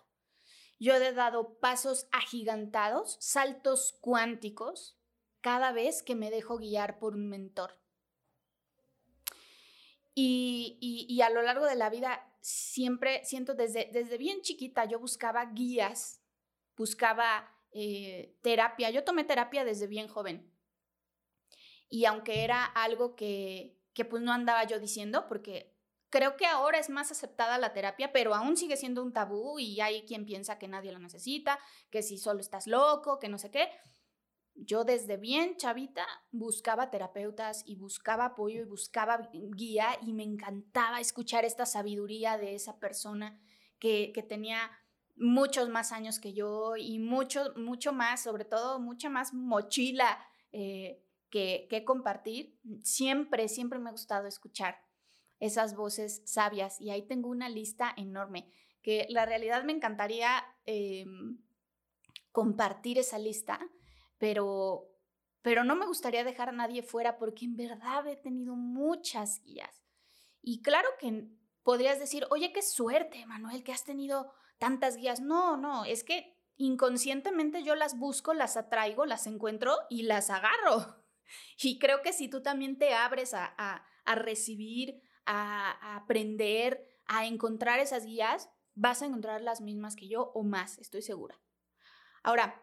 Yo 0.79 0.95
he 0.95 1.13
dado 1.13 1.59
pasos 1.59 2.07
agigantados, 2.11 3.17
saltos 3.19 3.97
cuánticos, 4.01 4.97
cada 5.41 5.71
vez 5.71 6.03
que 6.03 6.15
me 6.15 6.29
dejo 6.29 6.57
guiar 6.57 6.99
por 6.99 7.13
un 7.13 7.29
mentor. 7.29 7.79
Y, 10.15 11.21
a 11.23 11.29
lo 11.29 11.41
largo 11.41 11.65
de 11.65 11.75
la 11.75 11.89
vida 11.89 12.29
siempre 12.41 13.23
siento 13.25 13.55
desde, 13.55 13.89
desde 13.91 14.17
bien 14.17 14.41
chiquita 14.41 14.85
yo 14.85 14.99
buscaba 14.99 15.45
guías, 15.45 16.21
buscaba 16.75 17.49
eh, 17.71 18.37
terapia. 18.41 18.89
Yo 18.89 19.03
tomé 19.03 19.23
terapia 19.23 19.65
desde 19.65 19.87
bien 19.87 20.07
joven. 20.07 20.51
Y 21.89 22.05
aunque 22.05 22.43
era 22.43 22.65
algo 22.65 23.15
que, 23.15 23.77
que 23.93 24.05
pues 24.05 24.21
no 24.21 24.31
andaba 24.31 24.63
yo 24.65 24.79
diciendo, 24.79 25.27
porque 25.27 25.73
creo 26.09 26.37
que 26.37 26.45
ahora 26.45 26.77
es 26.77 26.89
más 26.89 27.11
aceptada 27.11 27.57
la 27.57 27.73
terapia, 27.73 28.11
pero 28.11 28.35
aún 28.35 28.55
sigue 28.55 28.77
siendo 28.77 29.01
un 29.01 29.13
tabú 29.13 29.57
y 29.57 29.81
hay 29.81 30.05
quien 30.05 30.25
piensa 30.25 30.59
que 30.59 30.67
nadie 30.67 30.91
lo 30.91 30.99
necesita, 30.99 31.57
que 31.89 32.03
si 32.03 32.17
solo 32.17 32.39
estás 32.39 32.67
loco, 32.67 33.17
que 33.19 33.29
no 33.29 33.37
sé 33.39 33.49
qué. 33.49 33.69
Yo 34.55 34.83
desde 34.83 35.17
bien 35.17 35.57
chavita 35.57 36.05
buscaba 36.31 36.91
terapeutas 36.91 37.63
y 37.65 37.75
buscaba 37.75 38.25
apoyo 38.25 38.61
y 38.61 38.65
buscaba 38.65 39.27
guía 39.33 39.97
y 40.03 40.13
me 40.13 40.21
encantaba 40.21 40.99
escuchar 40.99 41.45
esta 41.45 41.65
sabiduría 41.65 42.37
de 42.37 42.53
esa 42.53 42.79
persona 42.79 43.39
que, 43.79 44.13
tenía 44.29 44.71
muchos 45.15 45.69
más 45.69 45.91
años 45.91 46.19
que 46.19 46.33
yo 46.33 46.75
y 46.77 46.99
mucho, 46.99 47.53
mucho 47.55 47.91
más, 47.91 48.21
sobre 48.21 48.45
todo 48.45 48.79
mucha 48.79 49.09
más 49.09 49.33
mochila 49.33 50.23
eh, 50.51 51.03
que, 51.33 51.83
compartir. 51.83 52.59
Siempre, 52.83 53.49
siempre 53.49 53.79
me 53.79 53.89
ha 53.89 53.91
gustado 53.91 54.27
escuchar 54.27 54.77
esas 55.39 55.75
voces 55.75 56.21
sabias 56.25 56.79
y 56.79 56.91
ahí 56.91 57.01
tengo 57.01 57.29
una 57.29 57.49
lista 57.49 57.91
enorme 57.97 58.47
que 58.83 59.07
la 59.09 59.25
realidad 59.25 59.63
me 59.63 59.73
encantaría 59.73 60.43
em, 60.65 61.39
compartir 62.31 62.99
esa 62.99 63.17
lista 63.17 63.59
pero, 64.23 64.89
pero 65.41 65.65
no 65.65 65.75
me 65.75 65.85
gustaría 65.85 66.23
dejar 66.23 66.47
a 66.47 66.53
nadie 66.53 66.81
fuera 66.81 67.17
porque 67.17 67.43
en 67.43 67.57
verdad 67.57 68.07
he 68.07 68.15
tenido 68.15 68.55
muchas 68.55 69.41
guías. 69.43 69.83
Y 70.41 70.61
claro 70.61 70.87
que 70.97 71.27
podrías 71.61 71.99
decir, 71.99 72.25
oye, 72.29 72.53
qué 72.53 72.61
suerte, 72.61 73.25
Manuel, 73.25 73.65
que 73.65 73.73
has 73.73 73.83
tenido 73.83 74.31
tantas 74.59 74.95
guías. 74.95 75.19
No, 75.19 75.57
no, 75.57 75.83
es 75.83 76.05
que 76.05 76.37
inconscientemente 76.55 77.63
yo 77.63 77.75
las 77.75 77.99
busco, 77.99 78.33
las 78.33 78.55
atraigo, 78.55 79.05
las 79.05 79.27
encuentro 79.27 79.75
y 79.89 80.03
las 80.03 80.29
agarro. 80.29 81.02
Y 81.61 81.79
creo 81.79 82.01
que 82.01 82.13
si 82.13 82.27
tú 82.27 82.41
también 82.41 82.77
te 82.77 82.93
abres 82.93 83.33
a, 83.33 83.53
a, 83.57 84.15
recibir, 84.15 85.01
a, 85.25 85.71
a, 85.71 85.95
aprender, 85.97 86.87
a 87.05 87.25
encontrar 87.25 87.79
esas 87.79 88.05
guías, 88.05 88.49
vas 88.75 89.01
a 89.01 89.05
encontrar 89.05 89.41
las 89.41 89.61
mismas 89.61 89.95
que 89.95 90.07
yo 90.07 90.31
o 90.33 90.43
más, 90.43 90.77
estoy 90.77 91.01
segura. 91.01 91.39
Ahora, 92.23 92.61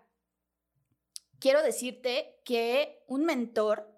quiero 1.38 1.62
decirte 1.62 2.40
que 2.44 3.02
un 3.06 3.24
mentor 3.24 3.90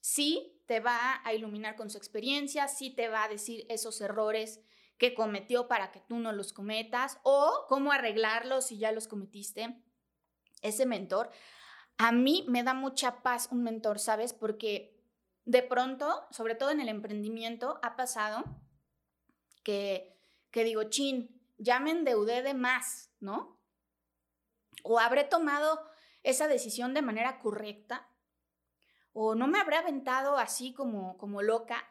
sí 0.00 0.62
te 0.66 0.80
va 0.80 1.20
a 1.24 1.34
iluminar 1.34 1.76
con 1.76 1.90
su 1.90 1.98
experiencia, 1.98 2.68
sí 2.68 2.90
te 2.90 3.08
va 3.08 3.24
a 3.24 3.28
decir 3.28 3.66
esos 3.68 4.00
errores 4.00 4.60
que 4.98 5.14
cometió 5.14 5.68
para 5.68 5.90
que 5.90 6.00
tú 6.00 6.18
no 6.18 6.32
los 6.32 6.52
cometas 6.52 7.18
o 7.24 7.66
cómo 7.68 7.92
arreglarlos 7.92 8.66
si 8.66 8.78
ya 8.78 8.92
los 8.92 9.08
cometiste. 9.08 9.82
Ese 10.60 10.86
mentor, 10.86 11.30
a 11.98 12.12
mí 12.12 12.44
me 12.48 12.62
da 12.62 12.74
mucha 12.74 13.22
paz 13.22 13.48
un 13.50 13.62
mentor, 13.62 13.98
¿sabes? 13.98 14.32
Porque 14.32 14.98
de 15.44 15.62
pronto, 15.62 16.26
sobre 16.30 16.54
todo 16.54 16.70
en 16.70 16.80
el 16.80 16.88
emprendimiento, 16.88 17.78
ha 17.82 17.96
pasado 17.96 18.44
que, 19.64 20.16
que 20.50 20.64
digo, 20.64 20.84
chin, 20.84 21.40
ya 21.58 21.80
me 21.80 21.90
endeudé 21.90 22.42
de 22.42 22.54
más, 22.54 23.12
¿no? 23.20 23.62
o 24.82 24.98
habré 24.98 25.24
tomado 25.24 25.80
esa 26.22 26.48
decisión 26.48 26.94
de 26.94 27.02
manera 27.02 27.40
correcta, 27.40 28.08
o 29.12 29.34
no 29.34 29.46
me 29.46 29.60
habré 29.60 29.76
aventado 29.76 30.38
así 30.38 30.72
como, 30.72 31.18
como 31.18 31.42
loca 31.42 31.84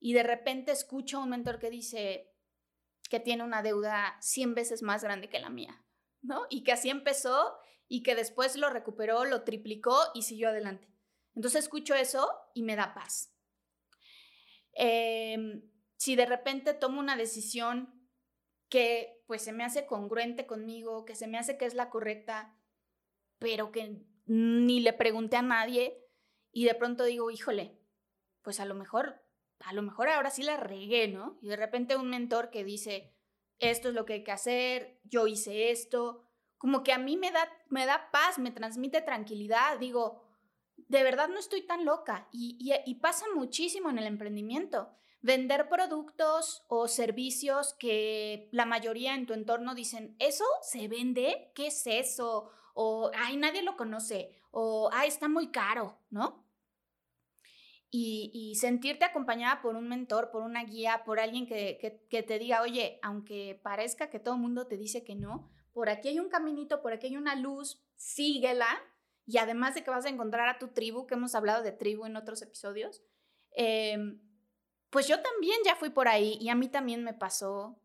y 0.00 0.14
de 0.14 0.22
repente 0.22 0.72
escucho 0.72 1.18
a 1.18 1.22
un 1.22 1.30
mentor 1.30 1.58
que 1.58 1.70
dice 1.70 2.32
que 3.08 3.20
tiene 3.20 3.44
una 3.44 3.62
deuda 3.62 4.16
100 4.20 4.54
veces 4.54 4.82
más 4.82 5.04
grande 5.04 5.28
que 5.28 5.38
la 5.38 5.48
mía, 5.48 5.84
¿no? 6.22 6.46
Y 6.50 6.64
que 6.64 6.72
así 6.72 6.90
empezó 6.90 7.56
y 7.88 8.02
que 8.02 8.14
después 8.14 8.56
lo 8.56 8.70
recuperó, 8.70 9.24
lo 9.24 9.42
triplicó 9.42 9.96
y 10.14 10.22
siguió 10.22 10.48
adelante. 10.48 10.88
Entonces 11.34 11.64
escucho 11.64 11.94
eso 11.94 12.30
y 12.54 12.62
me 12.62 12.76
da 12.76 12.94
paz. 12.94 13.32
Em, 14.72 15.62
si 15.96 16.16
de 16.16 16.26
repente 16.26 16.74
tomo 16.74 17.00
una 17.00 17.16
decisión 17.16 18.08
que 18.68 19.22
pues 19.26 19.42
se 19.42 19.52
me 19.52 19.64
hace 19.64 19.86
congruente 19.86 20.46
conmigo, 20.46 21.04
que 21.04 21.14
se 21.14 21.26
me 21.26 21.38
hace 21.38 21.56
que 21.56 21.66
es 21.66 21.74
la 21.74 21.90
correcta, 21.90 22.56
pero 23.38 23.72
que 23.72 24.02
ni 24.26 24.80
le 24.80 24.92
pregunté 24.92 25.36
a 25.36 25.42
nadie 25.42 26.02
y 26.52 26.64
de 26.64 26.74
pronto 26.74 27.04
digo, 27.04 27.30
híjole, 27.30 27.78
pues 28.42 28.60
a 28.60 28.64
lo 28.64 28.74
mejor, 28.74 29.22
a 29.60 29.72
lo 29.72 29.82
mejor 29.82 30.08
ahora 30.08 30.30
sí 30.30 30.42
la 30.42 30.56
regué, 30.56 31.08
¿no? 31.08 31.38
Y 31.42 31.48
de 31.48 31.56
repente 31.56 31.96
un 31.96 32.08
mentor 32.08 32.50
que 32.50 32.64
dice, 32.64 33.14
esto 33.58 33.88
es 33.88 33.94
lo 33.94 34.04
que 34.04 34.14
hay 34.14 34.24
que 34.24 34.32
hacer, 34.32 35.00
yo 35.04 35.26
hice 35.26 35.70
esto, 35.70 36.25
como 36.58 36.82
que 36.82 36.92
a 36.92 36.98
mí 36.98 37.16
me 37.16 37.30
da, 37.30 37.48
me 37.68 37.86
da 37.86 38.10
paz, 38.10 38.38
me 38.38 38.50
transmite 38.50 39.00
tranquilidad, 39.00 39.78
digo, 39.78 40.22
de 40.76 41.02
verdad 41.02 41.28
no 41.28 41.38
estoy 41.38 41.62
tan 41.62 41.84
loca 41.84 42.28
y, 42.32 42.94
pasa 43.00 43.24
muchísimo 43.34 43.90
en 43.90 43.98
el 43.98 44.06
emprendimiento 44.06 44.90
vender 45.22 45.68
productos 45.68 46.64
o 46.68 46.86
servicios 46.86 47.74
que 47.78 48.48
la 48.52 48.64
mayoría 48.64 49.14
en 49.14 49.26
tu 49.26 49.32
entorno 49.32 49.74
dicen, 49.74 50.14
¿eso 50.20 50.44
se 50.62 50.86
vende? 50.86 51.50
¿Qué 51.54 51.68
es 51.68 51.86
eso? 51.86 52.50
O, 52.74 53.10
ay, 53.16 53.36
nadie 53.36 53.62
lo 53.62 53.76
conoce. 53.76 54.30
O, 54.52 54.88
ay, 54.92 55.08
está 55.08 55.28
muy 55.28 55.50
caro, 55.50 55.98
¿no? 56.10 56.46
y, 57.90 58.54
sentirte 58.56 59.04
acompañada 59.04 59.62
por 59.62 59.76
un 59.76 59.88
mentor, 59.88 60.30
por 60.30 60.42
una 60.42 60.64
guía, 60.64 61.02
por 61.04 61.20
alguien 61.20 61.46
que, 61.46 61.78
que, 62.10 62.22
te 62.22 62.38
diga, 62.38 62.62
oye, 62.62 62.98
aunque 63.02 63.58
parezca 63.62 64.10
que 64.10 64.20
todo 64.20 64.34
el 64.34 64.40
mundo 64.40 64.66
te 64.66 64.76
dice 64.76 65.04
que 65.04 65.14
no, 65.14 65.48
por 65.76 65.90
aquí 65.90 66.08
hay 66.08 66.18
un 66.18 66.30
caminito, 66.30 66.80
por 66.80 66.94
aquí 66.94 67.08
hay 67.08 67.18
una 67.18 67.34
luz, 67.34 67.84
síguela. 67.96 68.66
Y 69.26 69.36
además 69.36 69.74
de 69.74 69.84
que 69.84 69.90
vas 69.90 70.06
a 70.06 70.08
encontrar 70.08 70.48
a 70.48 70.58
tu 70.58 70.68
tribu, 70.68 71.06
que 71.06 71.16
hemos 71.16 71.34
hablado 71.34 71.62
de 71.62 71.70
tribu 71.70 72.06
en 72.06 72.16
otros 72.16 72.40
episodios, 72.40 73.02
em, 73.50 74.18
pues 74.88 75.06
yo 75.06 75.20
también 75.20 75.58
ya 75.66 75.76
fui 75.76 75.90
por 75.90 76.08
ahí 76.08 76.38
y 76.40 76.48
a 76.48 76.54
mí 76.54 76.68
también 76.68 77.04
me 77.04 77.12
pasó. 77.12 77.78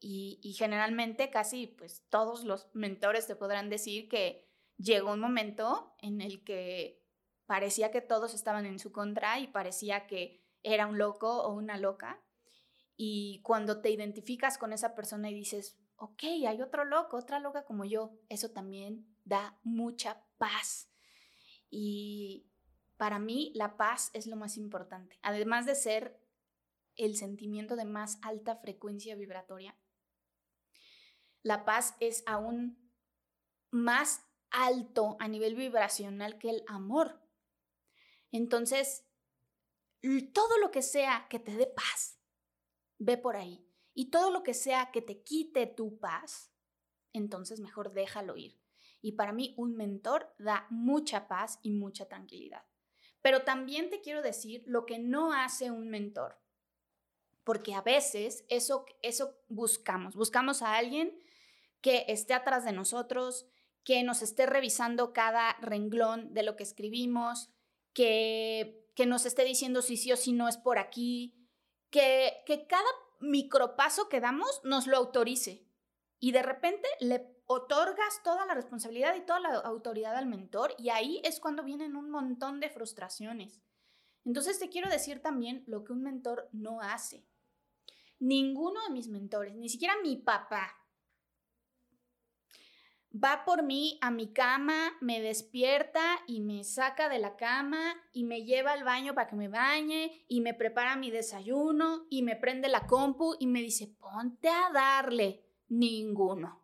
Y, 0.00 0.38
y 0.42 0.52
generalmente 0.52 1.30
casi 1.30 1.66
pues 1.66 2.04
todos 2.10 2.44
los 2.44 2.68
mentores 2.74 3.26
te 3.26 3.36
podrán 3.36 3.70
decir 3.70 4.10
que 4.10 4.46
llegó 4.76 5.14
un 5.14 5.20
momento 5.20 5.94
en 6.02 6.20
el 6.20 6.44
que 6.44 7.02
parecía 7.46 7.90
que 7.90 8.02
todos 8.02 8.34
estaban 8.34 8.66
en 8.66 8.78
su 8.78 8.92
contra 8.92 9.40
y 9.40 9.46
parecía 9.46 10.06
que 10.06 10.44
era 10.62 10.86
un 10.86 10.98
loco 10.98 11.40
o 11.40 11.54
una 11.54 11.78
loca. 11.78 12.22
Y 12.98 13.40
cuando 13.44 13.80
te 13.80 13.88
identificas 13.88 14.58
con 14.58 14.74
esa 14.74 14.94
persona 14.94 15.30
y 15.30 15.34
dices, 15.34 15.79
ok, 16.00 16.22
hay 16.48 16.62
otro 16.62 16.84
loco, 16.84 17.18
otra 17.18 17.38
loca 17.38 17.64
como 17.64 17.84
yo, 17.84 18.18
eso 18.30 18.50
también 18.50 19.06
da 19.24 19.58
mucha 19.62 20.24
paz. 20.38 20.90
Y 21.68 22.46
para 22.96 23.18
mí 23.18 23.52
la 23.54 23.76
paz 23.76 24.10
es 24.14 24.26
lo 24.26 24.36
más 24.36 24.56
importante. 24.56 25.18
Además 25.22 25.66
de 25.66 25.74
ser 25.74 26.18
el 26.96 27.16
sentimiento 27.16 27.76
de 27.76 27.84
más 27.84 28.18
alta 28.22 28.56
frecuencia 28.56 29.14
vibratoria, 29.14 29.76
la 31.42 31.66
paz 31.66 31.94
es 32.00 32.22
aún 32.26 32.90
más 33.70 34.26
alto 34.50 35.16
a 35.20 35.28
nivel 35.28 35.54
vibracional 35.54 36.38
que 36.38 36.48
el 36.48 36.64
amor. 36.66 37.20
Entonces, 38.32 39.04
todo 40.32 40.58
lo 40.58 40.70
que 40.70 40.80
sea 40.80 41.26
que 41.28 41.38
te 41.38 41.54
dé 41.56 41.66
paz, 41.66 42.18
ve 42.98 43.18
por 43.18 43.36
ahí. 43.36 43.69
Y 43.94 44.10
todo 44.10 44.30
lo 44.30 44.42
que 44.42 44.54
sea 44.54 44.90
que 44.92 45.02
te 45.02 45.22
quite 45.22 45.66
tu 45.66 45.98
paz, 45.98 46.52
entonces 47.12 47.60
mejor 47.60 47.92
déjalo 47.92 48.36
ir. 48.36 48.60
Y 49.02 49.12
para 49.12 49.32
mí 49.32 49.54
un 49.56 49.76
mentor 49.76 50.32
da 50.38 50.66
mucha 50.70 51.26
paz 51.26 51.58
y 51.62 51.70
mucha 51.70 52.06
tranquilidad. 52.06 52.64
Pero 53.22 53.42
también 53.42 53.90
te 53.90 54.00
quiero 54.00 54.22
decir 54.22 54.62
lo 54.66 54.86
que 54.86 54.98
no 54.98 55.32
hace 55.32 55.70
un 55.70 55.88
mentor. 55.88 56.38
Porque 57.44 57.74
a 57.74 57.82
veces 57.82 58.44
eso, 58.48 58.84
eso 59.02 59.36
buscamos. 59.48 60.14
Buscamos 60.14 60.62
a 60.62 60.76
alguien 60.76 61.18
que 61.80 62.04
esté 62.08 62.34
atrás 62.34 62.64
de 62.64 62.72
nosotros, 62.72 63.46
que 63.84 64.02
nos 64.02 64.22
esté 64.22 64.46
revisando 64.46 65.12
cada 65.12 65.54
renglón 65.60 66.34
de 66.34 66.42
lo 66.42 66.56
que 66.56 66.62
escribimos, 66.62 67.50
que, 67.92 68.86
que 68.94 69.06
nos 69.06 69.24
esté 69.26 69.44
diciendo 69.44 69.82
si 69.82 69.96
sí 69.96 70.12
o 70.12 70.16
si 70.16 70.32
no 70.32 70.48
es 70.48 70.58
por 70.58 70.78
aquí, 70.78 71.34
que, 71.90 72.42
que 72.46 72.66
cada 72.66 72.88
micropaso 73.20 74.08
que 74.08 74.20
damos 74.20 74.60
nos 74.64 74.86
lo 74.86 74.96
autorice. 74.96 75.66
Y 76.18 76.32
de 76.32 76.42
repente 76.42 76.88
le 77.00 77.40
otorgas 77.46 78.22
toda 78.22 78.46
la 78.46 78.54
responsabilidad 78.54 79.16
y 79.16 79.22
toda 79.26 79.40
la 79.40 79.54
autoridad 79.58 80.16
al 80.16 80.26
mentor 80.26 80.74
y 80.78 80.90
ahí 80.90 81.20
es 81.24 81.40
cuando 81.40 81.64
vienen 81.64 81.96
un 81.96 82.10
montón 82.10 82.60
de 82.60 82.70
frustraciones. 82.70 83.60
Entonces 84.24 84.58
te 84.58 84.68
quiero 84.68 84.88
decir 84.90 85.20
también 85.20 85.64
lo 85.66 85.82
que 85.82 85.92
un 85.92 86.02
mentor 86.02 86.48
no 86.52 86.80
hace. 86.80 87.26
Ninguno 88.18 88.80
de 88.86 88.92
mis 88.92 89.08
mentores, 89.08 89.56
ni 89.56 89.68
siquiera 89.68 89.94
mi 90.02 90.16
papá, 90.16 90.76
va 93.12 93.44
por 93.44 93.62
mí 93.62 93.98
a 94.00 94.10
mi 94.10 94.32
cama, 94.32 94.92
me 95.00 95.20
despierta 95.20 96.20
y 96.26 96.40
me 96.40 96.64
saca 96.64 97.08
de 97.08 97.18
la 97.18 97.36
cama 97.36 97.94
y 98.12 98.24
me 98.24 98.44
lleva 98.44 98.72
al 98.72 98.84
baño 98.84 99.14
para 99.14 99.28
que 99.28 99.36
me 99.36 99.48
bañe 99.48 100.24
y 100.28 100.40
me 100.40 100.54
prepara 100.54 100.96
mi 100.96 101.10
desayuno 101.10 102.06
y 102.08 102.22
me 102.22 102.36
prende 102.36 102.68
la 102.68 102.86
compu 102.86 103.34
y 103.38 103.46
me 103.46 103.60
dice, 103.60 103.88
ponte 103.88 104.48
a 104.48 104.70
darle. 104.72 105.44
Ninguno. 105.68 106.60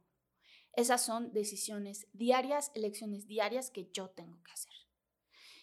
Esas 0.73 1.05
son 1.05 1.33
decisiones 1.33 2.09
diarias, 2.13 2.71
elecciones 2.75 3.27
diarias 3.27 3.71
que 3.71 3.91
yo 3.93 4.11
tengo 4.11 4.43
que 4.43 4.53
hacer. 4.53 4.73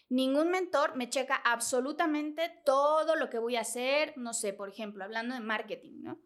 Ningún 0.09 0.49
mentor 0.49 0.95
me 0.95 1.09
checa 1.09 1.35
absolutamente 1.35 2.49
todo 2.65 3.15
lo 3.15 3.29
que 3.29 3.39
voy 3.39 3.55
a 3.55 3.61
hacer, 3.61 4.13
no 4.17 4.33
sé, 4.33 4.53
por 4.53 4.69
ejemplo, 4.69 5.03
hablando 5.03 5.33
de 5.33 5.41
marketing, 5.41 6.01
¿no? 6.01 6.19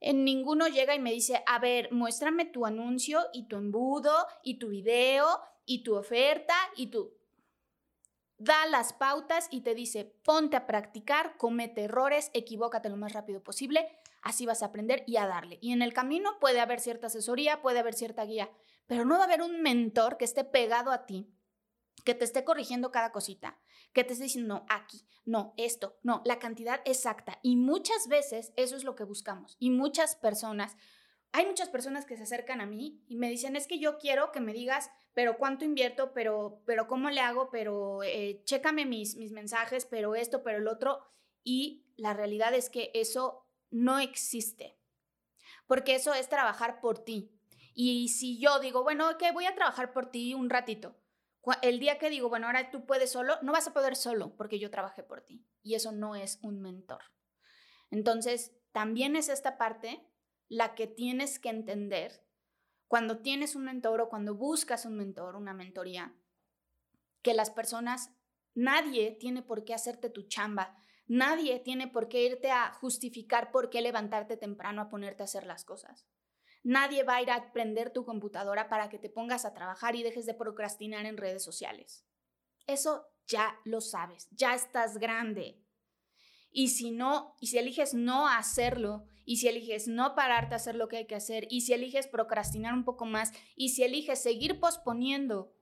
En 0.00 0.24
ninguno 0.24 0.68
llega 0.68 0.94
y 0.94 1.00
me 1.00 1.12
dice, 1.12 1.42
a 1.46 1.58
ver, 1.58 1.90
muéstrame 1.92 2.44
tu 2.44 2.66
anuncio 2.66 3.20
y 3.32 3.48
tu 3.48 3.56
embudo 3.56 4.26
y 4.42 4.58
tu 4.58 4.68
video 4.68 5.26
y 5.64 5.82
tu 5.82 5.96
oferta 5.96 6.54
y 6.76 6.88
tu... 6.88 7.14
Da 8.38 8.66
las 8.66 8.92
pautas 8.92 9.48
y 9.50 9.62
te 9.62 9.74
dice, 9.74 10.04
ponte 10.22 10.56
a 10.56 10.66
practicar, 10.66 11.38
comete 11.38 11.84
errores, 11.84 12.30
equivócate 12.34 12.90
lo 12.90 12.98
más 12.98 13.14
rápido 13.14 13.42
posible, 13.42 13.88
así 14.20 14.44
vas 14.44 14.62
a 14.62 14.66
aprender 14.66 15.04
y 15.06 15.16
a 15.16 15.26
darle. 15.26 15.58
Y 15.62 15.72
en 15.72 15.80
el 15.80 15.94
camino 15.94 16.38
puede 16.38 16.60
haber 16.60 16.80
cierta 16.80 17.06
asesoría, 17.06 17.62
puede 17.62 17.78
haber 17.78 17.94
cierta 17.94 18.26
guía, 18.26 18.50
pero 18.86 19.06
no 19.06 19.14
va 19.14 19.22
a 19.22 19.24
haber 19.24 19.40
un 19.40 19.62
mentor 19.62 20.18
que 20.18 20.26
esté 20.26 20.44
pegado 20.44 20.92
a 20.92 21.06
ti, 21.06 21.32
que 22.04 22.14
te 22.14 22.26
esté 22.26 22.44
corrigiendo 22.44 22.92
cada 22.92 23.10
cosita, 23.10 23.58
que 23.92 24.04
te 24.04 24.12
esté 24.12 24.24
diciendo, 24.24 24.54
no, 24.54 24.66
aquí, 24.68 25.06
no, 25.24 25.54
esto, 25.56 25.98
no, 26.02 26.22
la 26.24 26.38
cantidad 26.38 26.80
exacta. 26.84 27.38
Y 27.42 27.56
muchas 27.56 28.08
veces 28.08 28.52
eso 28.56 28.76
es 28.76 28.84
lo 28.84 28.94
que 28.94 29.04
buscamos. 29.04 29.56
Y 29.58 29.70
muchas 29.70 30.16
personas, 30.16 30.76
hay 31.32 31.46
muchas 31.46 31.68
personas 31.68 32.06
que 32.06 32.16
se 32.16 32.22
acercan 32.22 32.60
a 32.60 32.66
mí 32.66 33.02
y 33.08 33.16
me 33.16 33.30
dicen, 33.30 33.56
es 33.56 33.66
que 33.66 33.78
yo 33.78 33.98
quiero 33.98 34.32
que 34.32 34.40
me 34.40 34.52
digas, 34.52 34.90
pero 35.14 35.36
cuánto 35.38 35.64
invierto, 35.64 36.12
pero, 36.12 36.62
pero 36.66 36.86
cómo 36.86 37.10
le 37.10 37.20
hago, 37.20 37.50
pero 37.50 38.02
eh, 38.02 38.42
chécame 38.44 38.86
mis, 38.86 39.16
mis 39.16 39.32
mensajes, 39.32 39.86
pero 39.86 40.14
esto, 40.14 40.42
pero 40.42 40.58
el 40.58 40.68
otro. 40.68 41.00
Y 41.42 41.86
la 41.96 42.14
realidad 42.14 42.54
es 42.54 42.70
que 42.70 42.90
eso 42.94 43.46
no 43.70 43.98
existe. 43.98 44.78
Porque 45.66 45.94
eso 45.94 46.14
es 46.14 46.28
trabajar 46.28 46.80
por 46.80 46.98
ti. 46.98 47.32
Y 47.74 48.08
si 48.08 48.38
yo 48.38 48.60
digo, 48.60 48.82
bueno, 48.82 49.10
ok, 49.10 49.22
voy 49.32 49.46
a 49.46 49.54
trabajar 49.54 49.92
por 49.92 50.06
ti 50.06 50.34
un 50.34 50.50
ratito 50.50 50.96
el 51.62 51.78
día 51.78 51.98
que 51.98 52.10
digo, 52.10 52.28
bueno, 52.28 52.46
ahora 52.46 52.70
tú 52.70 52.86
puedes 52.86 53.12
solo, 53.12 53.36
no 53.42 53.52
vas 53.52 53.68
a 53.68 53.72
poder 53.72 53.96
solo 53.96 54.36
porque 54.36 54.58
yo 54.58 54.70
trabajé 54.70 55.02
por 55.02 55.22
ti. 55.22 55.46
Y 55.62 55.74
eso 55.74 55.92
no 55.92 56.16
es 56.16 56.38
un 56.42 56.60
mentor. 56.60 57.02
Entonces, 57.90 58.52
también 58.72 59.16
es 59.16 59.28
esta 59.28 59.56
parte 59.56 60.06
la 60.48 60.74
que 60.74 60.86
tienes 60.86 61.38
que 61.38 61.48
entender 61.48 62.26
cuando 62.88 63.18
tienes 63.18 63.56
un 63.56 63.64
mentor 63.64 64.00
o 64.00 64.08
cuando 64.08 64.34
buscas 64.34 64.86
un 64.86 64.96
mentor, 64.96 65.36
una 65.36 65.54
mentoría, 65.54 66.14
que 67.22 67.34
las 67.34 67.50
personas, 67.50 68.10
nadie 68.54 69.16
tiene 69.18 69.42
por 69.42 69.64
qué 69.64 69.74
hacerte 69.74 70.08
tu 70.10 70.22
chamba, 70.22 70.76
nadie 71.06 71.58
tiene 71.58 71.88
por 71.88 72.08
qué 72.08 72.22
irte 72.24 72.50
a 72.50 72.72
justificar 72.72 73.50
por 73.50 73.70
qué 73.70 73.80
levantarte 73.80 74.36
temprano 74.36 74.82
a 74.82 74.88
ponerte 74.88 75.22
a 75.22 75.24
hacer 75.24 75.46
las 75.46 75.64
cosas. 75.64 76.06
Nadie 76.66 77.04
va 77.04 77.14
a 77.14 77.22
ir 77.22 77.30
a 77.30 77.52
prender 77.52 77.92
tu 77.92 78.04
computadora 78.04 78.68
para 78.68 78.88
que 78.88 78.98
te 78.98 79.08
pongas 79.08 79.44
a 79.44 79.54
trabajar 79.54 79.94
y 79.94 80.02
dejes 80.02 80.26
de 80.26 80.34
procrastinar 80.34 81.06
en 81.06 81.16
redes 81.16 81.44
sociales. 81.44 82.04
Eso 82.66 83.06
ya 83.28 83.56
lo 83.64 83.80
sabes, 83.80 84.26
ya 84.32 84.52
estás 84.52 84.98
grande. 84.98 85.62
Y 86.50 86.70
si 86.70 86.90
no, 86.90 87.36
y 87.40 87.46
si 87.46 87.58
eliges 87.58 87.94
no 87.94 88.26
hacerlo, 88.26 89.04
y 89.24 89.36
si 89.36 89.46
eliges 89.46 89.86
no 89.86 90.16
pararte 90.16 90.54
a 90.54 90.56
hacer 90.56 90.74
lo 90.74 90.88
que 90.88 90.96
hay 90.96 91.06
que 91.06 91.14
hacer, 91.14 91.46
y 91.50 91.60
si 91.60 91.72
eliges 91.72 92.08
procrastinar 92.08 92.74
un 92.74 92.84
poco 92.84 93.06
más, 93.06 93.30
y 93.54 93.68
si 93.68 93.84
eliges 93.84 94.20
seguir 94.20 94.58
posponiendo 94.58 95.54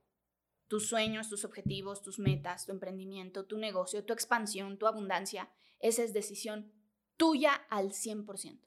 tus 0.68 0.88
sueños, 0.88 1.28
tus 1.28 1.44
objetivos, 1.44 2.00
tus 2.00 2.18
metas, 2.18 2.64
tu 2.64 2.72
emprendimiento, 2.72 3.44
tu 3.44 3.58
negocio, 3.58 4.06
tu 4.06 4.14
expansión, 4.14 4.78
tu 4.78 4.86
abundancia, 4.86 5.50
esa 5.80 6.02
es 6.02 6.14
decisión 6.14 6.72
tuya 7.18 7.52
al 7.68 7.92
100%. 7.92 8.58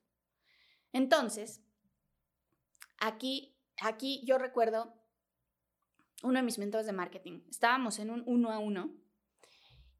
Entonces, 0.93 1.63
Aquí, 2.99 3.55
aquí 3.81 4.21
yo 4.25 4.37
recuerdo 4.37 4.93
uno 6.23 6.39
de 6.39 6.43
mis 6.43 6.57
mentores 6.57 6.87
de 6.87 6.93
marketing. 6.93 7.41
Estábamos 7.49 7.99
en 7.99 8.09
un 8.09 8.23
uno 8.25 8.51
a 8.51 8.59
uno 8.59 8.95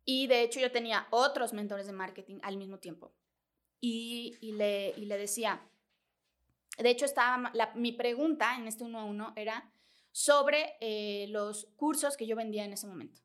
y 0.03 0.27
de 0.27 0.41
hecho 0.41 0.59
yo 0.59 0.71
tenía 0.71 1.07
otros 1.11 1.53
mentores 1.53 1.85
de 1.85 1.93
marketing 1.93 2.39
al 2.41 2.57
mismo 2.57 2.79
tiempo. 2.79 3.13
Y, 3.79 4.37
le, 4.41 4.93
decía, 5.17 5.61
de 6.79 6.89
hecho 6.89 7.05
estaba, 7.05 7.51
mi 7.75 7.91
pregunta 7.91 8.55
en 8.55 8.67
este 8.67 8.83
uno 8.83 8.99
a 8.99 9.03
uno 9.03 9.33
era 9.35 9.71
sobre 10.11 10.77
eh, 10.79 11.27
los 11.29 11.65
cursos 11.75 12.17
que 12.17 12.25
yo 12.25 12.35
vendía 12.35 12.65
en 12.65 12.73
ese 12.73 12.87
momento. 12.87 13.21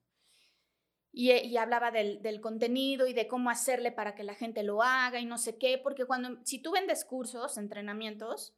Y, 1.15 1.57
hablaba 1.57 1.91
del, 1.91 2.21
del, 2.23 2.41
contenido 2.41 3.07
y 3.07 3.13
de 3.13 3.29
cómo 3.29 3.51
hacerle 3.51 3.93
para 3.93 4.15
que 4.15 4.25
la 4.25 4.35
gente 4.35 4.63
lo 4.63 4.83
haga 4.83 5.21
y 5.21 5.27
no 5.27 5.39
sé 5.39 5.59
qué, 5.59 5.79
porque 5.79 6.07
cuando, 6.07 6.41
si 6.45 6.59
tú 6.59 6.73
vendes 6.73 7.05
cursos, 7.05 7.59
entrenamientos, 7.59 8.55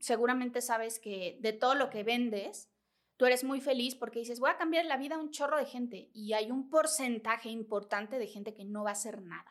seguramente 0.00 0.60
sabes 0.62 0.98
que 0.98 1.38
de 1.40 1.52
todo 1.52 1.74
lo 1.74 1.90
que 1.90 2.02
vendes, 2.02 2.70
tú 3.16 3.26
eres 3.26 3.44
muy 3.44 3.60
feliz 3.60 3.94
porque 3.94 4.20
dices, 4.20 4.40
voy 4.40 4.50
a 4.50 4.56
cambiar 4.56 4.86
la 4.86 4.96
vida 4.96 5.16
a 5.16 5.20
un 5.20 5.30
chorro 5.30 5.58
de 5.58 5.66
gente 5.66 6.10
y 6.12 6.32
hay 6.32 6.50
un 6.50 6.68
porcentaje 6.70 7.50
importante 7.50 8.18
de 8.18 8.26
gente 8.26 8.54
que 8.54 8.64
no 8.64 8.84
va 8.84 8.90
a 8.90 8.94
hacer 8.94 9.22
nada. 9.22 9.50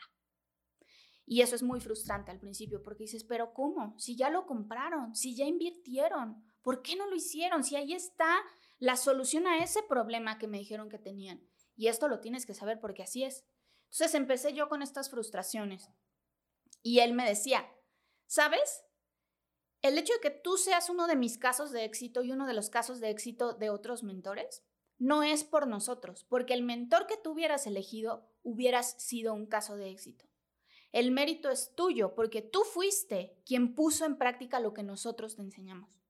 Y 1.25 1.41
eso 1.41 1.55
es 1.55 1.61
muy 1.61 1.79
frustrante 1.79 2.31
al 2.31 2.39
principio 2.39 2.81
porque 2.81 3.03
dices, 3.03 3.23
pero 3.23 3.53
¿cómo? 3.53 3.93
Si 3.99 4.15
ya 4.15 4.31
lo 4.31 4.47
compraron, 4.47 5.15
si 5.15 5.35
ya 5.35 5.45
invirtieron, 5.45 6.43
¿por 6.63 6.81
qué 6.81 6.95
no 6.95 7.07
lo 7.07 7.15
hicieron? 7.15 7.63
Si 7.63 7.75
ahí 7.75 7.93
está 7.93 8.41
la 8.79 8.95
solución 8.95 9.45
a 9.45 9.63
ese 9.63 9.83
problema 9.83 10.39
que 10.39 10.47
me 10.47 10.57
dijeron 10.57 10.89
que 10.89 10.97
tenían. 10.97 11.47
Y 11.75 11.87
esto 11.87 12.07
lo 12.07 12.19
tienes 12.19 12.47
que 12.47 12.55
saber 12.55 12.79
porque 12.79 13.03
así 13.03 13.23
es. 13.23 13.45
Entonces 13.91 14.15
empecé 14.15 14.53
yo 14.53 14.69
con 14.69 14.81
estas 14.81 15.11
frustraciones 15.11 15.89
y 16.81 16.99
él 16.99 17.13
me 17.13 17.27
decía, 17.27 17.71
¿sabes? 18.25 18.83
El 19.81 19.97
hecho 19.97 20.13
de 20.13 20.19
que 20.19 20.29
tú 20.29 20.57
seas 20.57 20.89
uno 20.89 21.07
de 21.07 21.15
mis 21.15 21.37
casos 21.37 21.71
de 21.71 21.85
éxito 21.85 22.21
y 22.21 22.31
uno 22.31 22.45
de 22.47 22.53
los 22.53 22.69
casos 22.69 22.99
de 22.99 23.09
éxito 23.09 23.53
de 23.53 23.69
otros 23.69 24.03
mentores 24.03 24.63
no 24.97 25.23
es 25.23 25.45
por 25.45 25.67
nosotros, 25.67 26.25
porque 26.27 26.53
el 26.53 26.63
mentor 26.63 27.07
que 27.07 27.15
tú 27.15 27.31
hubieras 27.31 27.65
elegido 27.65 28.29
hubieras 28.43 29.01
sido 29.01 29.33
un 29.33 29.45
caso 29.45 29.77
de 29.77 29.89
éxito. 29.89 30.25
El 30.91 31.11
mérito 31.11 31.49
es 31.49 31.73
tuyo 31.75 32.13
porque 32.13 32.41
tú 32.41 32.61
fuiste 32.63 33.37
quien 33.45 33.73
puso 33.73 34.05
en 34.05 34.17
práctica 34.17 34.59
lo 34.59 34.73
que 34.73 34.83
nosotros 34.83 35.37
te 35.37 35.43
enseñamos. 35.43 36.01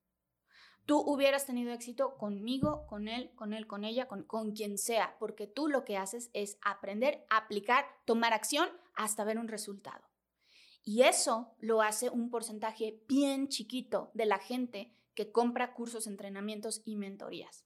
Tú 0.85 0.99
hubieras 0.99 1.45
tenido 1.45 1.71
éxito 1.71 2.17
conmigo, 2.17 2.87
con 2.87 3.07
él, 3.07 3.29
con 3.35 3.53
él, 3.53 3.67
con 3.67 3.83
ella, 3.83 4.07
con, 4.07 4.23
con 4.23 4.53
quien 4.53 4.79
sea, 4.79 5.17
porque 5.19 5.45
tú 5.45 5.67
lo 5.67 5.85
que 5.85 5.97
haces 5.97 6.31
es 6.33 6.57
aprender, 6.63 7.27
aplicar, 7.29 7.85
tomar 8.05 8.33
acción 8.33 8.67
hasta 8.95 9.23
ver 9.23 9.37
un 9.37 9.47
resultado. 9.47 10.08
Y 10.89 11.03
eso 11.03 11.53
lo 11.59 11.83
hace 11.83 12.09
un 12.09 12.31
porcentaje 12.31 13.03
bien 13.07 13.47
chiquito 13.47 14.09
de 14.15 14.25
la 14.25 14.39
gente 14.39 14.91
que 15.13 15.31
compra 15.31 15.75
cursos, 15.75 16.07
entrenamientos 16.07 16.81
y 16.83 16.95
mentorías. 16.95 17.63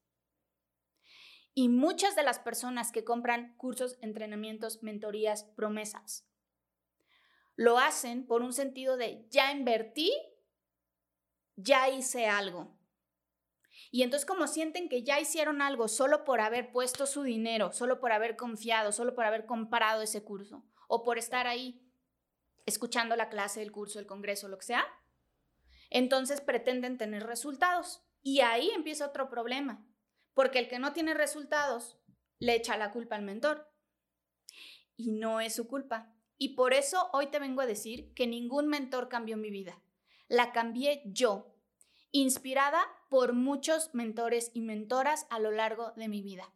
Y 1.53 1.69
muchas 1.69 2.17
de 2.17 2.23
las 2.23 2.39
personas 2.39 2.91
que 2.91 3.05
compran 3.05 3.55
cursos, 3.55 3.97
entrenamientos, 4.01 4.83
mentorías, 4.83 5.45
promesas, 5.55 6.27
lo 7.55 7.77
hacen 7.77 8.27
por 8.27 8.41
un 8.41 8.51
sentido 8.51 8.97
de 8.97 9.25
ya 9.29 9.53
invertí, 9.53 10.11
ya 11.55 11.87
hice 11.87 12.27
algo. 12.27 12.77
Y 13.89 14.03
entonces 14.03 14.25
como 14.25 14.47
sienten 14.47 14.89
que 14.89 15.01
ya 15.03 15.21
hicieron 15.21 15.61
algo 15.61 15.87
solo 15.87 16.25
por 16.25 16.41
haber 16.41 16.73
puesto 16.73 17.05
su 17.05 17.23
dinero, 17.23 17.71
solo 17.71 18.01
por 18.01 18.11
haber 18.11 18.35
confiado, 18.35 18.91
solo 18.91 19.15
por 19.15 19.23
haber 19.23 19.45
comprado 19.45 20.01
ese 20.01 20.25
curso 20.25 20.65
o 20.89 21.03
por 21.03 21.17
estar 21.17 21.47
ahí 21.47 21.82
escuchando 22.65 23.15
la 23.15 23.29
clase, 23.29 23.61
el 23.61 23.71
curso, 23.71 23.99
el 23.99 24.05
congreso, 24.05 24.47
lo 24.47 24.57
que 24.57 24.65
sea, 24.65 24.85
entonces 25.89 26.41
pretenden 26.41 26.97
tener 26.97 27.23
resultados. 27.23 28.01
Y 28.21 28.41
ahí 28.41 28.69
empieza 28.71 29.07
otro 29.07 29.29
problema, 29.29 29.85
porque 30.33 30.59
el 30.59 30.67
que 30.67 30.79
no 30.79 30.93
tiene 30.93 31.13
resultados 31.13 31.99
le 32.39 32.55
echa 32.55 32.77
la 32.77 32.91
culpa 32.91 33.15
al 33.15 33.23
mentor. 33.23 33.69
Y 34.95 35.11
no 35.11 35.41
es 35.41 35.55
su 35.55 35.67
culpa. 35.67 36.13
Y 36.37 36.55
por 36.55 36.73
eso 36.73 37.09
hoy 37.13 37.27
te 37.27 37.39
vengo 37.39 37.61
a 37.61 37.65
decir 37.65 38.13
que 38.13 38.27
ningún 38.27 38.67
mentor 38.67 39.09
cambió 39.09 39.37
mi 39.37 39.49
vida. 39.49 39.81
La 40.27 40.51
cambié 40.51 41.03
yo, 41.05 41.55
inspirada 42.11 42.85
por 43.09 43.33
muchos 43.33 43.93
mentores 43.93 44.51
y 44.53 44.61
mentoras 44.61 45.27
a 45.29 45.39
lo 45.39 45.51
largo 45.51 45.91
de 45.95 46.07
mi 46.07 46.21
vida 46.21 46.53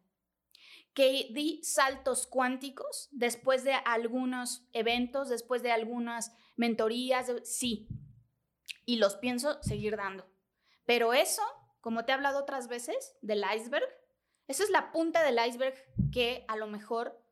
que 0.98 1.28
di 1.30 1.62
saltos 1.62 2.26
cuánticos 2.26 3.08
después 3.12 3.62
de 3.62 3.72
algunos 3.72 4.66
eventos, 4.72 5.28
después 5.28 5.62
de 5.62 5.70
algunas 5.70 6.32
mentorías, 6.56 7.30
sí, 7.44 7.86
y 8.84 8.96
los 8.96 9.14
pienso 9.14 9.62
seguir 9.62 9.96
dando. 9.96 10.28
Pero 10.86 11.12
eso, 11.12 11.42
como 11.80 12.04
te 12.04 12.10
he 12.10 12.16
hablado 12.16 12.40
otras 12.40 12.66
veces, 12.66 13.16
del 13.22 13.44
iceberg, 13.54 13.88
esa 14.48 14.64
es 14.64 14.70
la 14.70 14.90
punta 14.90 15.22
del 15.22 15.38
iceberg 15.38 15.76
que 16.10 16.44
a 16.48 16.56
lo 16.56 16.66
mejor 16.66 17.24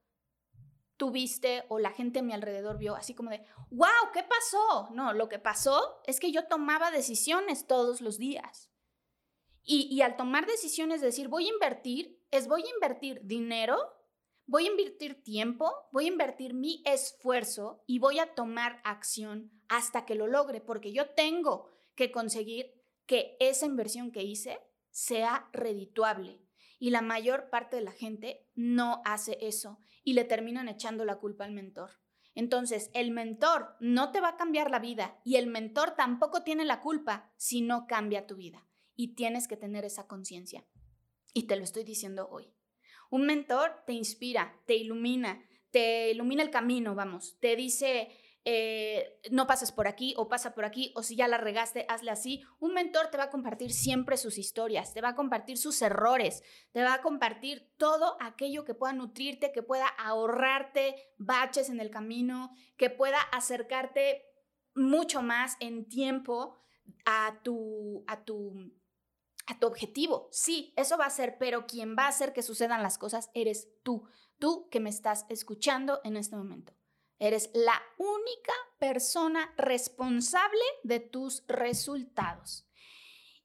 tuviste 0.96 1.64
o 1.68 1.80
la 1.80 1.90
gente 1.90 2.20
a 2.20 2.22
mi 2.22 2.34
alrededor 2.34 2.78
vio, 2.78 2.94
así 2.94 3.16
como 3.16 3.30
de, 3.30 3.44
wow, 3.72 4.12
¿qué 4.14 4.22
pasó? 4.22 4.90
No, 4.92 5.12
lo 5.12 5.28
que 5.28 5.40
pasó 5.40 6.00
es 6.06 6.20
que 6.20 6.30
yo 6.30 6.46
tomaba 6.46 6.92
decisiones 6.92 7.66
todos 7.66 8.00
los 8.00 8.16
días. 8.16 8.70
Y, 9.64 9.88
y 9.92 10.02
al 10.02 10.16
tomar 10.16 10.46
decisiones 10.46 11.00
de 11.00 11.08
decir, 11.08 11.26
voy 11.26 11.48
a 11.48 11.52
invertir 11.52 12.15
es 12.30 12.48
voy 12.48 12.62
a 12.62 12.74
invertir 12.74 13.20
dinero, 13.24 13.78
voy 14.46 14.66
a 14.66 14.70
invertir 14.70 15.22
tiempo, 15.22 15.72
voy 15.92 16.04
a 16.04 16.08
invertir 16.08 16.54
mi 16.54 16.82
esfuerzo 16.84 17.82
y 17.86 17.98
voy 17.98 18.18
a 18.18 18.34
tomar 18.34 18.80
acción 18.84 19.50
hasta 19.68 20.04
que 20.04 20.14
lo 20.14 20.26
logre, 20.26 20.60
porque 20.60 20.92
yo 20.92 21.10
tengo 21.10 21.70
que 21.94 22.12
conseguir 22.12 22.74
que 23.06 23.36
esa 23.40 23.66
inversión 23.66 24.10
que 24.12 24.22
hice 24.22 24.58
sea 24.90 25.48
redituable. 25.52 26.40
Y 26.78 26.90
la 26.90 27.00
mayor 27.00 27.48
parte 27.48 27.76
de 27.76 27.82
la 27.82 27.92
gente 27.92 28.46
no 28.54 29.00
hace 29.04 29.38
eso 29.40 29.78
y 30.04 30.12
le 30.12 30.24
terminan 30.24 30.68
echando 30.68 31.04
la 31.04 31.16
culpa 31.16 31.44
al 31.44 31.52
mentor. 31.52 31.90
Entonces, 32.34 32.90
el 32.92 33.12
mentor 33.12 33.76
no 33.80 34.12
te 34.12 34.20
va 34.20 34.30
a 34.30 34.36
cambiar 34.36 34.70
la 34.70 34.78
vida 34.78 35.18
y 35.24 35.36
el 35.36 35.46
mentor 35.46 35.92
tampoco 35.96 36.42
tiene 36.42 36.66
la 36.66 36.82
culpa 36.82 37.32
si 37.36 37.62
no 37.62 37.86
cambia 37.86 38.26
tu 38.26 38.36
vida. 38.36 38.66
Y 38.94 39.14
tienes 39.14 39.48
que 39.48 39.56
tener 39.56 39.86
esa 39.86 40.06
conciencia. 40.06 40.66
Y 41.36 41.42
te 41.42 41.56
lo 41.56 41.64
estoy 41.64 41.84
diciendo 41.84 42.30
hoy. 42.30 42.50
Un 43.10 43.26
mentor 43.26 43.82
te 43.86 43.92
inspira, 43.92 44.58
te 44.64 44.74
ilumina, 44.74 45.44
te 45.70 46.10
ilumina 46.10 46.42
el 46.42 46.48
camino, 46.48 46.94
vamos, 46.94 47.36
te 47.40 47.56
dice, 47.56 48.08
eh, 48.46 49.20
no 49.30 49.46
pases 49.46 49.70
por 49.70 49.86
aquí 49.86 50.14
o 50.16 50.30
pasa 50.30 50.54
por 50.54 50.64
aquí, 50.64 50.92
o 50.94 51.02
si 51.02 51.14
ya 51.14 51.28
la 51.28 51.36
regaste, 51.36 51.84
hazle 51.90 52.10
así. 52.10 52.42
Un 52.58 52.72
mentor 52.72 53.08
te 53.08 53.18
va 53.18 53.24
a 53.24 53.30
compartir 53.30 53.70
siempre 53.70 54.16
sus 54.16 54.38
historias, 54.38 54.94
te 54.94 55.02
va 55.02 55.10
a 55.10 55.14
compartir 55.14 55.58
sus 55.58 55.82
errores, 55.82 56.42
te 56.72 56.82
va 56.82 56.94
a 56.94 57.02
compartir 57.02 57.70
todo 57.76 58.16
aquello 58.18 58.64
que 58.64 58.72
pueda 58.72 58.94
nutrirte, 58.94 59.52
que 59.52 59.62
pueda 59.62 59.88
ahorrarte 59.88 60.96
baches 61.18 61.68
en 61.68 61.80
el 61.80 61.90
camino, 61.90 62.56
que 62.78 62.88
pueda 62.88 63.20
acercarte 63.20 64.24
mucho 64.74 65.20
más 65.20 65.58
en 65.60 65.86
tiempo 65.86 66.56
a 67.04 67.40
tu, 67.42 68.04
a 68.06 68.24
tu 68.24 68.72
a 69.46 69.58
tu 69.58 69.66
objetivo. 69.66 70.28
Sí, 70.32 70.72
eso 70.76 70.98
va 70.98 71.06
a 71.06 71.10
ser, 71.10 71.38
pero 71.38 71.66
quien 71.66 71.96
va 71.96 72.04
a 72.04 72.08
hacer 72.08 72.32
que 72.32 72.42
sucedan 72.42 72.82
las 72.82 72.98
cosas 72.98 73.30
eres 73.34 73.68
tú, 73.82 74.08
tú 74.38 74.68
que 74.70 74.80
me 74.80 74.90
estás 74.90 75.24
escuchando 75.28 76.00
en 76.04 76.16
este 76.16 76.36
momento. 76.36 76.74
Eres 77.18 77.50
la 77.54 77.80
única 77.96 78.52
persona 78.78 79.52
responsable 79.56 80.62
de 80.82 81.00
tus 81.00 81.44
resultados. 81.46 82.68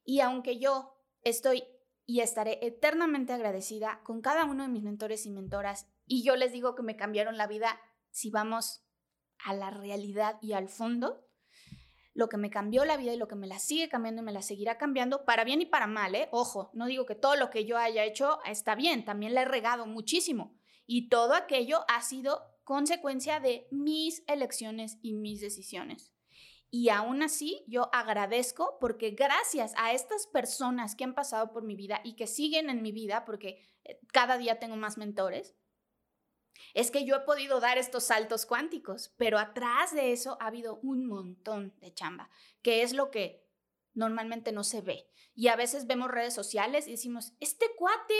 Y 0.03 0.19
aunque 0.19 0.59
yo 0.59 0.97
estoy 1.23 1.63
y 2.05 2.19
estaré 2.19 2.59
eternamente 2.65 3.31
agradecida 3.31 4.01
con 4.03 4.21
cada 4.21 4.43
uno 4.43 4.63
de 4.63 4.69
mis 4.69 4.83
mentores 4.83 5.25
y 5.25 5.31
mentoras, 5.31 5.87
y 6.05 6.23
yo 6.23 6.35
les 6.35 6.51
digo 6.51 6.75
que 6.75 6.83
me 6.83 6.97
cambiaron 6.97 7.37
la 7.37 7.47
vida 7.47 7.79
si 8.09 8.29
vamos 8.29 8.83
a 9.37 9.53
la 9.53 9.69
realidad 9.69 10.37
y 10.41 10.53
al 10.53 10.67
fondo, 10.67 11.25
lo 12.13 12.29
que 12.29 12.37
me 12.37 12.49
cambió 12.49 12.85
la 12.85 12.97
vida 12.97 13.13
y 13.13 13.17
lo 13.17 13.27
que 13.27 13.35
me 13.35 13.47
la 13.47 13.59
sigue 13.59 13.89
cambiando 13.89 14.21
y 14.21 14.25
me 14.25 14.33
la 14.33 14.41
seguirá 14.41 14.77
cambiando, 14.77 15.25
para 15.25 15.43
bien 15.43 15.61
y 15.61 15.65
para 15.65 15.87
mal, 15.87 16.15
¿eh? 16.15 16.29
Ojo, 16.31 16.71
no 16.73 16.85
digo 16.87 17.05
que 17.05 17.15
todo 17.15 17.35
lo 17.35 17.49
que 17.49 17.65
yo 17.65 17.77
haya 17.77 18.03
hecho 18.03 18.39
está 18.45 18.75
bien, 18.75 19.05
también 19.05 19.33
la 19.33 19.43
he 19.43 19.45
regado 19.45 19.85
muchísimo. 19.85 20.53
Y 20.85 21.09
todo 21.09 21.33
aquello 21.33 21.85
ha 21.87 22.01
sido 22.01 22.41
consecuencia 22.63 23.39
de 23.39 23.67
mis 23.71 24.23
elecciones 24.27 24.97
y 25.01 25.13
mis 25.13 25.41
decisiones. 25.41 26.11
Y 26.69 26.87
aún 26.87 27.21
así, 27.21 27.65
yo 27.67 27.89
agradezco 27.93 28.77
porque 28.79 29.11
gracias 29.11 29.73
a 29.77 29.91
estas 29.91 30.25
personas 30.27 30.95
que 30.95 31.03
han 31.03 31.13
pasado 31.13 31.51
por 31.51 31.63
mi 31.63 31.75
vida 31.75 31.99
y 32.03 32.15
que 32.15 32.27
siguen 32.27 32.69
en 32.69 32.81
mi 32.81 32.93
vida, 32.93 33.25
porque 33.25 33.67
eh, 33.83 33.99
cada 34.13 34.37
día 34.37 34.57
tengo 34.57 34.77
más 34.77 34.97
mentores, 34.97 35.53
es 36.73 36.91
que 36.91 37.05
yo 37.05 37.15
he 37.15 37.19
podido 37.21 37.59
dar 37.59 37.77
estos 37.77 38.05
saltos 38.05 38.45
cuánticos, 38.45 39.13
pero 39.17 39.37
atrás 39.37 39.93
de 39.93 40.11
eso 40.11 40.37
ha 40.39 40.47
habido 40.47 40.79
un 40.83 41.05
montón 41.05 41.73
de 41.79 41.93
chamba, 41.93 42.29
que 42.61 42.83
es 42.83 42.93
lo 42.93 43.11
que 43.11 43.45
normalmente 43.93 44.51
no 44.51 44.63
se 44.63 44.81
ve. 44.81 45.07
Y 45.33 45.47
a 45.47 45.55
veces 45.55 45.87
vemos 45.87 46.11
redes 46.11 46.33
sociales 46.33 46.87
y 46.87 46.91
decimos, 46.91 47.33
este 47.39 47.65
cuate, 47.77 48.15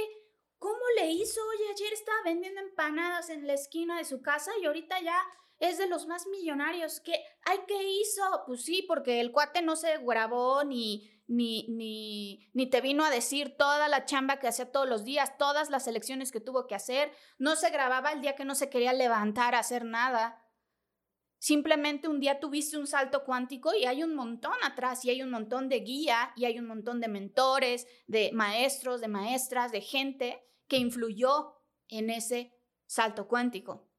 ¿cómo 0.58 0.80
le 0.98 1.12
hizo? 1.12 1.42
Oye, 1.56 1.72
ayer 1.72 1.94
estaba 1.94 2.18
vendiendo 2.24 2.62
empanadas 2.62 3.30
en 3.30 3.48
la 3.48 3.54
esquina 3.54 3.98
de 3.98 4.06
su 4.06 4.22
casa 4.22 4.52
y 4.62 4.66
ahorita 4.66 5.02
ya 5.02 5.22
es 5.60 5.78
de 5.78 5.88
los 5.88 6.08
más 6.08 6.26
millonarios. 6.28 7.00
¿Qué, 7.02 7.24
ay, 7.44 7.60
¿qué 7.68 7.84
hizo? 7.84 8.24
Pues 8.48 8.64
sí, 8.64 8.84
porque 8.88 9.22
el 9.22 9.32
cuate 9.32 9.62
no 9.62 9.76
se 9.76 9.98
grabó 10.00 10.64
ni, 10.64 11.21
ni, 11.32 11.66
ni, 11.70 12.50
ni 12.54 12.68
te 12.68 12.82
vino 12.82 13.06
a 13.06 13.10
decir 13.10 13.56
toda 13.58 13.88
la 13.88 14.06
chamba 14.06 14.38
que 14.38 14.50
hacía 14.50 14.70
todos 14.70 14.88
los 14.88 15.06
días, 15.06 15.38
todas 15.38 15.70
las 15.70 15.88
elecciones 15.88 16.30
que 16.30 16.42
tuvo 16.42 16.68
que 16.68 16.76
hacer, 16.76 17.14
no 17.38 17.56
se 17.56 17.70
grababa 17.70 18.12
el 18.12 18.22
día 18.22 18.36
que 18.36 18.44
no 18.44 18.54
se 18.54 18.70
quería 18.70 18.92
levantar 18.92 19.56
a 19.56 19.60
hacer 19.60 19.86
nada. 19.86 20.44
Simplemente 21.40 22.10
un 22.10 22.20
día 22.20 22.42
tuviste 22.42 22.78
un 22.78 22.86
salto 22.86 23.24
cuántico 23.24 23.74
y 23.74 23.86
hay 23.86 24.04
un 24.04 24.14
montón 24.14 24.54
atrás 24.62 25.06
y 25.06 25.10
hay 25.10 25.24
un 25.24 25.32
montón 25.32 25.70
de 25.70 25.80
guía 25.80 26.34
y 26.36 26.44
hay 26.44 26.60
un 26.60 26.68
montón 26.68 27.00
de 27.00 27.08
mentores, 27.08 27.88
de 28.08 28.32
maestros, 28.34 29.00
de 29.00 29.08
maestras, 29.08 29.72
de 29.72 29.80
gente 29.80 30.44
que 30.68 30.78
influyó 30.78 31.56
en 31.88 32.10
ese 32.10 32.54
salto 32.88 33.30
cuántico. 33.30 33.90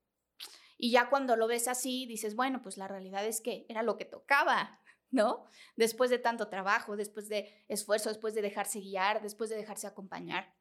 Y 0.77 0.91
ya 0.91 1.09
cuando 1.09 1.37
lo 1.37 1.47
ves 1.47 1.67
así, 1.67 2.05
dices, 2.05 2.37
bueno, 2.37 2.61
pues 2.61 2.77
la 2.77 2.89
realidad 2.89 3.25
es 3.25 3.41
que 3.41 3.65
era 3.71 3.83
lo 3.83 3.97
que 3.97 4.05
tocaba. 4.05 4.82
¿No? 5.13 5.45
Después 5.77 6.11
de 6.11 6.19
tanto 6.19 6.49
trabajo, 6.49 6.97
después 6.97 7.29
de 7.29 7.65
esfuerzo, 7.69 8.09
después 8.09 8.35
de 8.35 8.43
dejarse 8.43 8.81
guiar, 8.81 9.23
después 9.23 9.51
de 9.51 9.57
dejarse 9.57 9.87
acompañar. 9.87 10.57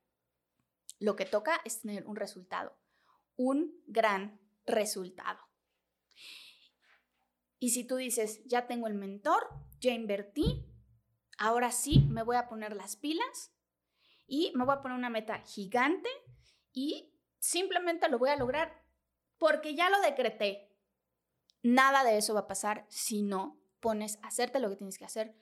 Lo 1.00 1.16
que 1.16 1.26
toca 1.26 1.60
es 1.66 1.82
tener 1.82 2.06
un 2.06 2.18
resultado, 2.18 2.78
un 3.36 3.82
gran 3.88 4.40
resultado. 4.66 5.40
Y 7.58 7.70
si 7.70 7.86
tú 7.86 7.96
dices, 7.96 8.44
ya 8.46 8.68
tengo 8.68 8.88
el 8.88 8.94
mentor, 8.94 9.48
ya 9.80 9.94
invertí, 9.94 10.68
ahora 11.38 11.72
sí 11.72 12.06
me 12.10 12.24
voy 12.24 12.36
a 12.36 12.48
poner 12.48 12.76
las 12.76 12.96
pilas 12.98 13.54
y 14.28 14.52
me 14.56 14.66
voy 14.66 14.76
a 14.76 14.82
poner 14.82 14.98
una 14.98 15.10
meta 15.10 15.40
gigante 15.40 16.10
y 16.74 17.14
simplemente 17.40 18.10
lo 18.10 18.20
voy 18.20 18.30
a 18.30 18.36
lograr 18.36 18.84
porque 19.38 19.76
ya 19.76 19.90
lo 19.90 20.02
decreté. 20.02 20.76
Nada 21.64 22.04
de 22.04 22.18
eso 22.18 22.34
va 22.34 22.42
a 22.42 22.48
pasar 22.48 22.86
si 22.90 23.22
no 23.22 23.61
pones 23.82 24.18
a 24.22 24.28
hacerte 24.28 24.60
lo 24.60 24.70
que 24.70 24.78
tienes 24.78 24.98
que 24.98 25.06
hacer 25.06 25.36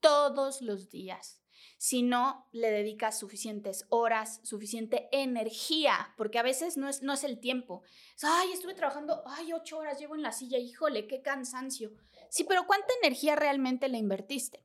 todos 0.00 0.62
los 0.62 0.90
días. 0.90 1.42
Si 1.78 2.02
no 2.02 2.48
le 2.52 2.70
dedicas 2.70 3.18
suficientes 3.18 3.86
horas, 3.88 4.40
suficiente 4.44 5.08
energía, 5.12 6.14
porque 6.16 6.38
a 6.38 6.42
veces 6.42 6.76
no 6.76 6.88
es, 6.88 7.02
no 7.02 7.12
es 7.12 7.24
el 7.24 7.40
tiempo. 7.40 7.82
Ay, 8.22 8.52
estuve 8.52 8.74
trabajando, 8.74 9.22
ay, 9.26 9.52
ocho 9.52 9.78
horas, 9.78 9.98
llevo 9.98 10.14
en 10.14 10.22
la 10.22 10.32
silla, 10.32 10.58
híjole, 10.58 11.06
qué 11.06 11.22
cansancio. 11.22 11.92
Sí, 12.30 12.44
pero 12.44 12.66
¿cuánta 12.66 12.92
energía 13.02 13.36
realmente 13.36 13.88
le 13.88 13.98
invertiste? 13.98 14.64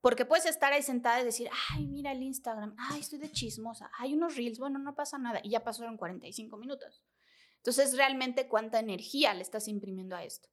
Porque 0.00 0.24
puedes 0.24 0.46
estar 0.46 0.72
ahí 0.72 0.82
sentada 0.82 1.20
y 1.20 1.24
decir, 1.24 1.48
ay, 1.70 1.86
mira 1.86 2.12
el 2.12 2.22
Instagram, 2.22 2.76
ay, 2.78 3.00
estoy 3.00 3.18
de 3.18 3.32
chismosa, 3.32 3.90
hay 3.98 4.14
unos 4.14 4.36
reels, 4.36 4.58
bueno, 4.58 4.78
no 4.78 4.94
pasa 4.94 5.18
nada, 5.18 5.40
y 5.42 5.50
ya 5.50 5.64
pasaron 5.64 5.96
45 5.96 6.56
minutos. 6.56 7.04
Entonces, 7.56 7.96
realmente, 7.96 8.46
¿cuánta 8.46 8.78
energía 8.78 9.34
le 9.34 9.42
estás 9.42 9.66
imprimiendo 9.66 10.14
a 10.14 10.22
esto? 10.22 10.48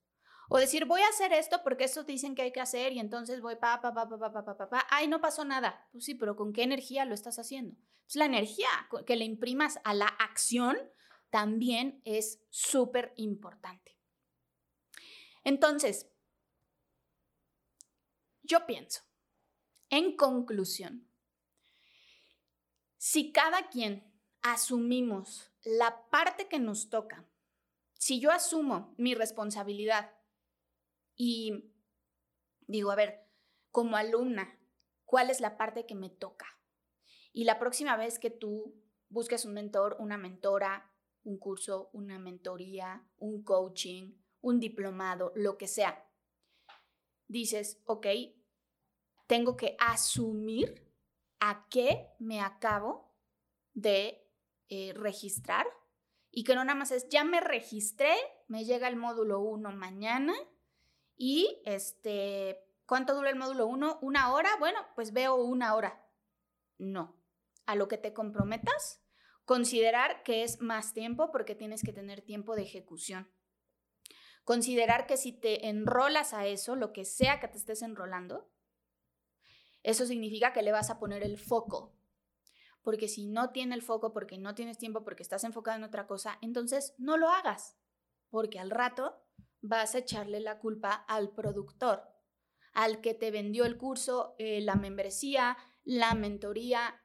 O 0.55 0.59
decir, 0.59 0.85
voy 0.85 1.01
a 1.01 1.07
hacer 1.07 1.33
esto 1.33 1.63
porque 1.63 1.85
esto 1.85 2.03
dicen 2.03 2.35
que 2.35 2.43
hay 2.43 2.51
que 2.51 2.61
hacer 2.61 2.93
y 2.93 2.99
entonces 2.99 3.41
voy 3.41 3.55
pa, 3.55 3.81
pa, 3.81 3.91
pa, 3.91 4.07
pa, 4.07 4.19
pa, 4.19 4.31
pa, 4.31 4.55
pa, 4.55 4.69
pa, 4.69 4.87
ay, 4.91 5.07
no 5.07 5.19
pasó 5.19 5.43
nada. 5.43 5.89
Pues 5.91 6.05
sí, 6.05 6.13
pero 6.13 6.35
¿con 6.35 6.53
qué 6.53 6.61
energía 6.61 7.05
lo 7.05 7.15
estás 7.15 7.39
haciendo? 7.39 7.75
La 8.13 8.25
energía 8.25 8.67
que 9.07 9.15
le 9.15 9.25
imprimas 9.25 9.79
a 9.83 9.95
la 9.95 10.05
acción 10.05 10.77
también 11.31 12.03
es 12.05 12.39
súper 12.51 13.13
importante. 13.15 13.97
Entonces, 15.43 16.07
yo 18.43 18.67
pienso, 18.67 19.01
en 19.89 20.15
conclusión, 20.15 21.09
si 22.99 23.31
cada 23.31 23.69
quien 23.69 24.03
asumimos 24.43 25.51
la 25.63 26.07
parte 26.11 26.47
que 26.47 26.59
nos 26.59 26.91
toca, 26.91 27.27
si 27.95 28.19
yo 28.19 28.29
asumo 28.29 28.93
mi 28.99 29.15
responsabilidad 29.15 30.11
y 31.15 31.71
digo, 32.67 32.91
a 32.91 32.95
ver, 32.95 33.27
como 33.71 33.97
alumna, 33.97 34.59
¿cuál 35.05 35.29
es 35.29 35.41
la 35.41 35.57
parte 35.57 35.85
que 35.85 35.95
me 35.95 36.09
toca? 36.09 36.45
Y 37.31 37.45
la 37.45 37.59
próxima 37.59 37.97
vez 37.97 38.19
que 38.19 38.29
tú 38.29 38.75
busques 39.09 39.45
un 39.45 39.53
mentor, 39.53 39.97
una 39.99 40.17
mentora, 40.17 40.91
un 41.23 41.37
curso, 41.37 41.89
una 41.93 42.19
mentoría, 42.19 43.07
un 43.17 43.43
coaching, 43.43 44.13
un 44.41 44.59
diplomado, 44.59 45.31
lo 45.35 45.57
que 45.57 45.67
sea, 45.67 46.07
dices, 47.27 47.81
ok, 47.85 48.07
tengo 49.27 49.55
que 49.55 49.75
asumir 49.79 50.91
a 51.39 51.67
qué 51.69 52.09
me 52.19 52.41
acabo 52.41 53.15
de 53.73 54.29
eh, 54.69 54.93
registrar 54.95 55.65
y 56.29 56.43
que 56.43 56.55
no 56.55 56.63
nada 56.63 56.77
más 56.77 56.91
es, 56.91 57.07
ya 57.09 57.23
me 57.23 57.41
registré, 57.41 58.13
me 58.47 58.65
llega 58.65 58.87
el 58.87 58.95
módulo 58.95 59.39
1 59.39 59.71
mañana 59.71 60.33
y 61.17 61.61
este, 61.65 62.63
¿cuánto 62.85 63.15
dura 63.15 63.29
el 63.29 63.35
módulo 63.35 63.67
1? 63.67 63.99
¿Una 64.01 64.33
hora? 64.33 64.49
Bueno, 64.59 64.79
pues 64.95 65.13
veo 65.13 65.35
una 65.35 65.75
hora. 65.75 66.05
No, 66.77 67.15
a 67.65 67.75
lo 67.75 67.87
que 67.87 67.97
te 67.97 68.13
comprometas, 68.13 69.01
considerar 69.45 70.23
que 70.23 70.43
es 70.43 70.61
más 70.61 70.93
tiempo 70.93 71.31
porque 71.31 71.55
tienes 71.55 71.83
que 71.83 71.93
tener 71.93 72.21
tiempo 72.21 72.55
de 72.55 72.63
ejecución. 72.63 73.31
Considerar 74.43 75.07
que 75.07 75.15
si 75.15 75.31
te 75.31 75.69
enrolas 75.69 76.33
a 76.33 76.45
eso, 76.45 76.75
lo 76.75 76.91
que 76.91 77.05
sea 77.05 77.39
que 77.39 77.47
te 77.47 77.57
estés 77.57 77.81
enrolando, 77.81 78.49
eso 79.83 80.05
significa 80.05 80.51
que 80.51 80.63
le 80.63 80.71
vas 80.71 80.89
a 80.89 80.99
poner 80.99 81.23
el 81.23 81.37
foco. 81.37 81.95
Porque 82.81 83.07
si 83.07 83.25
no 83.25 83.51
tiene 83.51 83.75
el 83.75 83.81
foco, 83.81 84.11
porque 84.11 84.37
no 84.37 84.55
tienes 84.55 84.77
tiempo, 84.77 85.05
porque 85.05 85.23
estás 85.23 85.45
enfocado 85.45 85.77
en 85.77 85.85
otra 85.85 86.07
cosa, 86.07 86.37
entonces 86.41 86.93
no 86.97 87.17
lo 87.17 87.29
hagas. 87.29 87.77
Porque 88.29 88.59
al 88.59 88.71
rato 88.71 89.22
vas 89.63 89.95
a 89.95 89.99
echarle 89.99 90.41
la 90.41 90.59
culpa 90.59 90.91
al 90.91 91.31
productor, 91.31 92.03
al 92.73 93.01
que 93.01 93.13
te 93.13 93.31
vendió 93.31 93.65
el 93.65 93.77
curso, 93.77 94.35
eh, 94.37 94.61
la 94.61 94.75
membresía, 94.75 95.57
la 95.83 96.13
mentoría, 96.13 96.99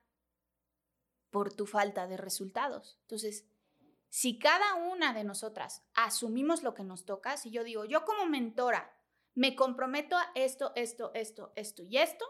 por 1.31 1.55
tu 1.55 1.67
falta 1.67 2.07
de 2.07 2.17
resultados. 2.17 2.99
Entonces, 3.03 3.47
si 4.09 4.39
cada 4.39 4.75
una 4.75 5.13
de 5.13 5.25
nosotras 5.25 5.87
asumimos 5.95 6.63
lo 6.63 6.75
que 6.75 6.85
nos 6.85 7.05
toca, 7.05 7.37
si 7.37 7.51
yo 7.51 7.63
digo, 7.63 7.85
yo 7.85 8.05
como 8.05 8.27
mentora 8.27 8.95
me 9.35 9.55
comprometo 9.55 10.17
a 10.17 10.33
esto, 10.35 10.73
esto, 10.75 11.13
esto, 11.15 11.53
esto 11.55 11.83
y 11.85 11.99
esto, 11.99 12.25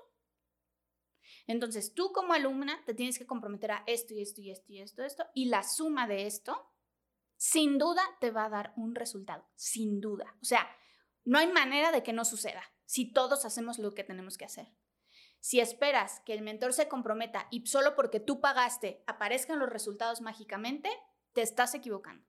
entonces 1.46 1.94
tú 1.94 2.12
como 2.12 2.34
alumna 2.34 2.82
te 2.84 2.94
tienes 2.94 3.18
que 3.18 3.26
comprometer 3.26 3.70
a 3.70 3.84
esto 3.86 4.12
y 4.12 4.20
esto 4.20 4.40
y 4.40 4.50
esto 4.50 4.72
y 4.72 4.80
esto, 4.80 5.02
esto, 5.02 5.24
y 5.34 5.46
la 5.46 5.62
suma 5.62 6.06
de 6.06 6.26
esto, 6.26 6.70
sin 7.38 7.78
duda 7.78 8.02
te 8.20 8.32
va 8.32 8.44
a 8.44 8.50
dar 8.50 8.72
un 8.76 8.94
resultado, 8.94 9.48
sin 9.54 10.00
duda. 10.00 10.36
O 10.42 10.44
sea, 10.44 10.68
no 11.24 11.38
hay 11.38 11.46
manera 11.46 11.92
de 11.92 12.02
que 12.02 12.12
no 12.12 12.24
suceda 12.24 12.62
si 12.84 13.12
todos 13.12 13.44
hacemos 13.44 13.78
lo 13.78 13.94
que 13.94 14.04
tenemos 14.04 14.36
que 14.36 14.44
hacer. 14.44 14.74
Si 15.40 15.60
esperas 15.60 16.20
que 16.26 16.32
el 16.32 16.42
mentor 16.42 16.72
se 16.72 16.88
comprometa 16.88 17.46
y 17.50 17.64
solo 17.66 17.94
porque 17.94 18.18
tú 18.18 18.40
pagaste 18.40 19.04
aparezcan 19.06 19.60
los 19.60 19.68
resultados 19.68 20.20
mágicamente, 20.20 20.90
te 21.32 21.42
estás 21.42 21.74
equivocando. 21.74 22.26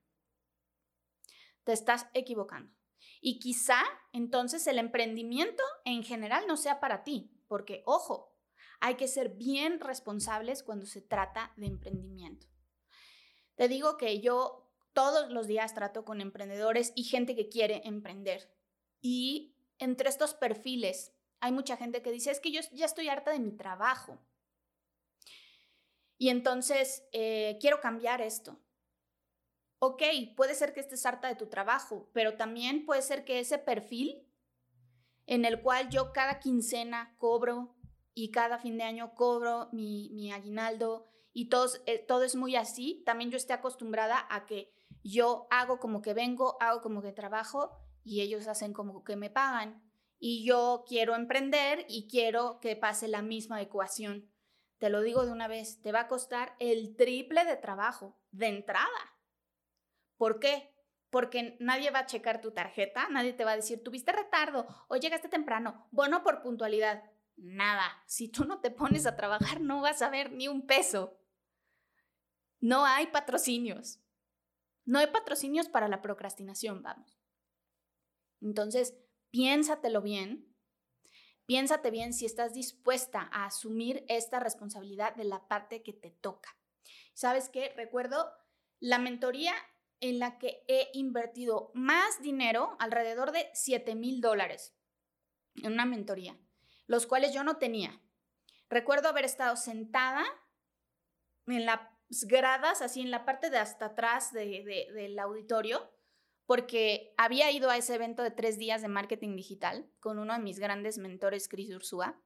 Te 1.63 1.73
estás 1.73 2.07
equivocando. 2.13 2.71
Y 3.19 3.39
quizá 3.39 3.81
entonces 4.13 4.67
el 4.67 4.77
emprendimiento 4.77 5.63
en 5.85 6.03
general 6.03 6.45
no 6.47 6.55
sea 6.55 6.79
para 6.79 7.03
ti, 7.03 7.31
porque 7.47 7.81
ojo, 7.85 8.37
hay 8.79 8.95
que 8.95 9.07
ser 9.07 9.29
bien 9.29 9.79
responsables 9.79 10.61
cuando 10.61 10.85
se 10.85 11.01
trata 11.01 11.51
de 11.57 11.65
emprendimiento. 11.65 12.45
Te 13.55 13.67
digo 13.67 13.97
que 13.97 14.21
yo 14.21 14.68
todos 14.93 15.29
los 15.29 15.47
días 15.47 15.73
trato 15.73 16.05
con 16.05 16.21
emprendedores 16.21 16.91
y 16.95 17.03
gente 17.03 17.35
que 17.35 17.49
quiere 17.49 17.81
emprender. 17.85 18.51
Y 19.01 19.55
entre 19.77 20.09
estos 20.09 20.33
perfiles 20.33 21.13
hay 21.39 21.51
mucha 21.51 21.77
gente 21.77 22.01
que 22.01 22.11
dice, 22.11 22.31
es 22.31 22.39
que 22.39 22.51
yo 22.51 22.61
ya 22.71 22.85
estoy 22.85 23.09
harta 23.09 23.31
de 23.31 23.39
mi 23.39 23.51
trabajo. 23.51 24.19
Y 26.17 26.29
entonces 26.29 27.07
eh, 27.13 27.57
quiero 27.61 27.79
cambiar 27.79 28.21
esto. 28.21 28.59
Ok, 29.79 30.03
puede 30.35 30.55
ser 30.55 30.73
que 30.73 30.81
estés 30.81 31.05
harta 31.05 31.29
de 31.29 31.35
tu 31.35 31.47
trabajo, 31.47 32.09
pero 32.13 32.35
también 32.35 32.85
puede 32.85 33.01
ser 33.01 33.23
que 33.23 33.39
ese 33.39 33.57
perfil 33.57 34.27
en 35.25 35.45
el 35.45 35.61
cual 35.61 35.89
yo 35.89 36.11
cada 36.11 36.39
quincena 36.39 37.15
cobro 37.17 37.75
y 38.13 38.31
cada 38.31 38.57
fin 38.57 38.77
de 38.77 38.83
año 38.83 39.15
cobro 39.15 39.69
mi, 39.71 40.31
aguinaldo 40.33 41.07
y 41.31 41.47
todo, 41.47 41.69
eh, 41.85 41.99
todo 41.99 42.23
es 42.23 42.35
muy 42.35 42.57
así, 42.57 43.03
también 43.05 43.31
yo 43.31 43.37
esté 43.37 43.53
acostumbrada 43.53 44.27
a 44.29 44.45
que 44.45 44.73
yo 45.09 45.47
hago 45.49 45.79
como 45.79 46.01
que 46.01 46.13
vengo, 46.13 46.57
hago 46.61 46.81
como 46.81 47.01
que 47.01 47.11
trabajo 47.11 47.71
y 48.03 48.21
ellos 48.21 48.47
hacen 48.47 48.73
como 48.73 49.03
que 49.03 49.15
me 49.15 49.29
pagan. 49.29 49.83
Y 50.19 50.45
yo 50.45 50.83
quiero 50.87 51.15
emprender 51.15 51.85
y 51.87 52.07
quiero 52.07 52.59
que 52.59 52.75
pase 52.75 53.07
la 53.07 53.21
misma 53.21 53.61
ecuación. 53.61 54.29
Te 54.77 54.89
lo 54.89 55.01
digo 55.01 55.25
de 55.25 55.31
una 55.31 55.47
vez, 55.47 55.81
te 55.81 55.91
va 55.91 56.01
a 56.01 56.07
costar 56.07 56.55
el 56.59 56.95
triple 56.95 57.45
de 57.45 57.57
trabajo 57.57 58.17
de 58.31 58.47
entrada. 58.47 58.87
¿Por 60.17 60.39
qué? 60.39 60.73
Porque 61.09 61.57
nadie 61.59 61.91
va 61.91 61.99
a 61.99 62.05
checar 62.05 62.41
tu 62.41 62.51
tarjeta, 62.51 63.07
nadie 63.09 63.33
te 63.33 63.45
va 63.45 63.51
a 63.51 63.55
decir, 63.55 63.83
tuviste 63.83 64.11
retardo 64.11 64.67
o 64.87 64.95
llegaste 64.95 65.27
temprano, 65.27 65.87
bono 65.91 66.23
por 66.23 66.41
puntualidad. 66.41 67.03
Nada. 67.35 68.03
Si 68.05 68.27
tú 68.27 68.43
no 68.43 68.59
te 68.59 68.69
pones 68.69 69.05
a 69.05 69.15
trabajar, 69.15 69.61
no 69.61 69.81
vas 69.81 70.01
a 70.01 70.09
ver 70.09 70.31
ni 70.31 70.47
un 70.47 70.67
peso. 70.67 71.17
No 72.59 72.85
hay 72.85 73.07
patrocinios. 73.07 74.01
No 74.89 74.97
hay 74.97 75.05
patrocinios 75.05 75.69
para 75.69 75.87
la 75.87 76.01
procrastinación, 76.01 76.81
vamos. 76.81 77.21
Entonces, 78.41 78.95
piénsatelo 79.29 80.01
bien. 80.01 80.51
Piénsate 81.45 81.91
bien 81.91 82.11
si 82.11 82.25
estás 82.25 82.55
dispuesta 82.55 83.29
a 83.31 83.45
asumir 83.45 84.03
esta 84.07 84.39
responsabilidad 84.39 85.15
de 85.15 85.25
la 85.25 85.47
parte 85.47 85.83
que 85.83 85.93
te 85.93 86.09
toca. 86.09 86.57
¿Sabes 87.13 87.49
qué? 87.49 87.71
Recuerdo 87.77 88.31
la 88.79 88.97
mentoría 88.97 89.53
en 89.99 90.17
la 90.17 90.39
que 90.39 90.63
he 90.67 90.89
invertido 90.93 91.69
más 91.75 92.19
dinero, 92.23 92.75
alrededor 92.79 93.31
de 93.31 93.47
7 93.53 93.93
mil 93.93 94.21
dólares, 94.21 94.75
en 95.57 95.73
una 95.73 95.85
mentoría, 95.85 96.35
los 96.87 97.05
cuales 97.05 97.31
yo 97.31 97.43
no 97.43 97.57
tenía. 97.57 98.01
Recuerdo 98.69 99.09
haber 99.09 99.25
estado 99.25 99.55
sentada 99.55 100.25
en 101.45 101.67
las 101.67 101.79
gradas, 102.27 102.81
así 102.81 103.01
en 103.01 103.11
la 103.11 103.25
parte 103.25 103.49
de 103.49 103.57
hasta 103.57 103.87
atrás 103.87 104.33
del 104.33 105.19
auditorio, 105.19 105.91
porque 106.45 107.13
había 107.17 107.51
ido 107.51 107.69
a 107.69 107.77
ese 107.77 107.95
evento 107.95 108.23
de 108.23 108.31
tres 108.31 108.57
días 108.57 108.81
de 108.81 108.87
marketing 108.87 109.35
digital 109.35 109.89
con 109.99 110.17
uno 110.17 110.33
de 110.33 110.39
mis 110.39 110.59
grandes 110.59 110.97
mentores, 110.97 111.47
Chris 111.47 111.73
Ursúa, 111.73 112.19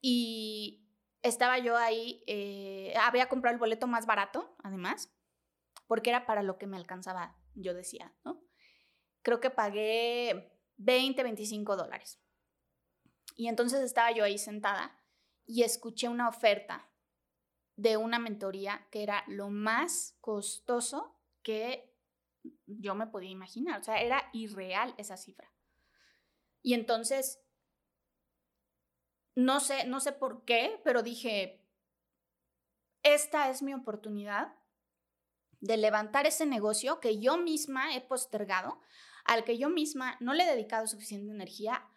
y 0.00 0.86
estaba 1.22 1.58
yo 1.58 1.76
ahí, 1.76 2.22
eh, 2.26 2.94
había 3.00 3.28
comprado 3.28 3.54
el 3.54 3.58
boleto 3.58 3.86
más 3.86 4.06
barato, 4.06 4.54
además, 4.62 5.12
porque 5.86 6.10
era 6.10 6.26
para 6.26 6.42
lo 6.42 6.58
que 6.58 6.66
me 6.66 6.76
alcanzaba, 6.76 7.36
yo 7.54 7.74
decía, 7.74 8.14
¿no? 8.24 8.40
Creo 9.22 9.40
que 9.40 9.50
pagué 9.50 10.52
20, 10.76 11.22
25 11.22 11.76
dólares. 11.76 12.20
Y 13.34 13.48
entonces 13.48 13.80
estaba 13.80 14.12
yo 14.12 14.24
ahí 14.24 14.38
sentada 14.38 14.96
y 15.44 15.62
escuché 15.62 16.08
una 16.08 16.28
oferta 16.28 16.88
de 17.78 17.96
una 17.96 18.18
mentoría 18.18 18.84
que 18.90 19.04
era 19.04 19.22
lo 19.28 19.50
más 19.50 20.16
costoso 20.20 21.16
que 21.44 21.94
yo 22.66 22.96
me 22.96 23.06
podía 23.06 23.30
imaginar. 23.30 23.80
O 23.80 23.84
sea, 23.84 24.02
era 24.02 24.28
irreal 24.32 24.94
esa 24.98 25.16
cifra. 25.16 25.48
Y 26.60 26.74
entonces, 26.74 27.40
no 29.36 29.60
sé, 29.60 29.86
no 29.86 30.00
sé 30.00 30.10
por 30.10 30.44
qué, 30.44 30.80
pero 30.82 31.04
dije, 31.04 31.64
esta 33.04 33.48
es 33.48 33.62
mi 33.62 33.74
oportunidad 33.74 34.56
de 35.60 35.76
levantar 35.76 36.26
ese 36.26 36.46
negocio 36.46 36.98
que 36.98 37.20
yo 37.20 37.38
misma 37.38 37.94
he 37.94 38.00
postergado, 38.00 38.80
al 39.24 39.44
que 39.44 39.56
yo 39.56 39.70
misma 39.70 40.16
no 40.18 40.34
le 40.34 40.42
he 40.42 40.50
dedicado 40.50 40.88
suficiente 40.88 41.30
energía, 41.30 41.88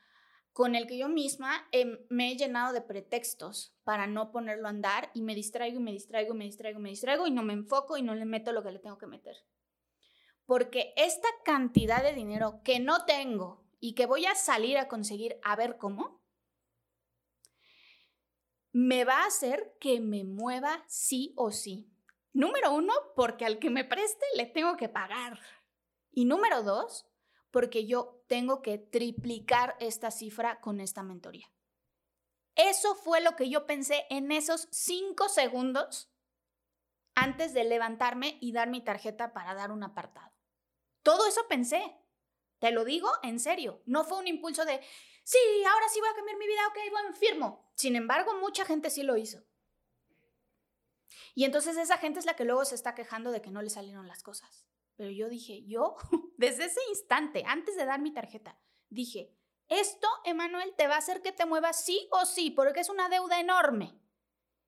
con 0.53 0.75
el 0.75 0.85
que 0.85 0.97
yo 0.97 1.07
misma 1.07 1.67
me 2.09 2.31
he 2.31 2.37
llenado 2.37 2.73
de 2.73 2.81
pretextos 2.81 3.73
para 3.83 4.07
no 4.07 4.31
ponerlo 4.31 4.67
a 4.67 4.71
andar 4.71 5.09
y 5.13 5.21
me 5.21 5.35
distraigo 5.35 5.79
y 5.79 5.83
me 5.83 5.91
distraigo 5.91 6.33
y 6.33 6.37
me 6.37 6.45
distraigo 6.45 6.79
y 6.79 6.83
me 6.83 6.89
distraigo 6.89 7.27
y 7.27 7.31
no 7.31 7.43
me 7.43 7.53
enfoco 7.53 7.97
y 7.97 8.01
no 8.01 8.15
le 8.15 8.25
meto 8.25 8.51
lo 8.51 8.63
que 8.63 8.71
le 8.71 8.79
tengo 8.79 8.97
que 8.97 9.07
meter. 9.07 9.37
Porque 10.45 10.93
esta 10.97 11.29
cantidad 11.45 12.03
de 12.03 12.13
dinero 12.13 12.61
que 12.63 12.79
no 12.79 13.05
tengo 13.05 13.63
y 13.79 13.93
que 13.93 14.05
voy 14.05 14.25
a 14.25 14.35
salir 14.35 14.77
a 14.77 14.87
conseguir 14.87 15.39
a 15.43 15.55
ver 15.55 15.77
cómo, 15.77 16.21
me 18.73 19.03
va 19.05 19.23
a 19.23 19.27
hacer 19.27 19.75
que 19.79 19.99
me 19.99 20.23
mueva 20.23 20.83
sí 20.87 21.33
o 21.35 21.51
sí. 21.51 21.89
Número 22.33 22.73
uno, 22.73 22.93
porque 23.15 23.45
al 23.45 23.59
que 23.59 23.69
me 23.69 23.83
preste 23.83 24.25
le 24.35 24.45
tengo 24.45 24.77
que 24.77 24.87
pagar. 24.87 25.39
Y 26.11 26.25
número 26.25 26.63
dos, 26.63 27.05
porque 27.51 27.85
yo 27.85 28.23
tengo 28.27 28.61
que 28.61 28.77
triplicar 28.77 29.75
esta 29.79 30.09
cifra 30.09 30.59
con 30.61 30.79
esta 30.79 31.03
mentoría. 31.03 31.51
Eso 32.55 32.95
fue 32.95 33.21
lo 33.21 33.35
que 33.35 33.49
yo 33.49 33.65
pensé 33.65 34.05
en 34.09 34.31
esos 34.31 34.67
cinco 34.71 35.29
segundos 35.29 36.11
antes 37.15 37.53
de 37.53 37.63
levantarme 37.63 38.37
y 38.41 38.51
dar 38.51 38.69
mi 38.69 38.81
tarjeta 38.81 39.33
para 39.33 39.53
dar 39.53 39.71
un 39.71 39.83
apartado. 39.83 40.31
Todo 41.03 41.27
eso 41.27 41.47
pensé. 41.47 41.97
Te 42.59 42.71
lo 42.71 42.85
digo 42.85 43.09
en 43.23 43.39
serio. 43.39 43.81
No 43.85 44.03
fue 44.03 44.19
un 44.19 44.27
impulso 44.27 44.65
de, 44.65 44.79
sí, 45.23 45.37
ahora 45.71 45.89
sí 45.89 45.99
voy 45.99 46.09
a 46.09 46.15
cambiar 46.15 46.37
mi 46.37 46.47
vida, 46.47 46.67
ok, 46.67 46.77
bueno, 46.91 47.13
firmo. 47.13 47.71
Sin 47.75 47.95
embargo, 47.95 48.39
mucha 48.39 48.65
gente 48.65 48.89
sí 48.89 49.03
lo 49.03 49.17
hizo. 49.17 49.43
Y 51.33 51.45
entonces 51.45 51.77
esa 51.77 51.97
gente 51.97 52.19
es 52.19 52.25
la 52.25 52.35
que 52.35 52.45
luego 52.45 52.65
se 52.65 52.75
está 52.75 52.93
quejando 52.93 53.31
de 53.31 53.41
que 53.41 53.51
no 53.51 53.61
le 53.61 53.69
salieron 53.69 54.07
las 54.07 54.21
cosas. 54.21 54.67
Pero 54.95 55.09
yo 55.09 55.29
dije, 55.29 55.63
yo, 55.65 55.95
desde 56.41 56.65
ese 56.65 56.79
instante, 56.89 57.43
antes 57.45 57.77
de 57.77 57.85
dar 57.85 58.01
mi 58.01 58.11
tarjeta, 58.11 58.59
dije, 58.89 59.37
esto, 59.67 60.07
Emanuel, 60.25 60.73
te 60.75 60.87
va 60.87 60.95
a 60.95 60.97
hacer 60.97 61.21
que 61.21 61.31
te 61.31 61.45
muevas 61.45 61.85
sí 61.85 62.09
o 62.11 62.25
sí, 62.25 62.49
porque 62.49 62.79
es 62.79 62.89
una 62.89 63.09
deuda 63.09 63.39
enorme. 63.39 64.01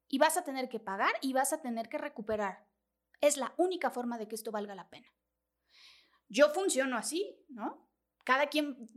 Y 0.07 0.19
vas 0.19 0.37
a 0.37 0.43
tener 0.43 0.69
que 0.69 0.79
pagar 0.79 1.13
y 1.21 1.33
vas 1.33 1.51
a 1.51 1.61
tener 1.61 1.89
que 1.89 1.97
recuperar. 1.97 2.67
Es 3.21 3.37
la 3.37 3.53
única 3.57 3.89
forma 3.89 4.19
de 4.19 4.27
que 4.27 4.35
esto 4.35 4.51
valga 4.51 4.75
la 4.75 4.89
pena. 4.89 5.11
Yo 6.29 6.49
funciono 6.51 6.95
así, 6.95 7.43
¿no? 7.49 7.89
Cada 8.23 8.47
quien 8.47 8.87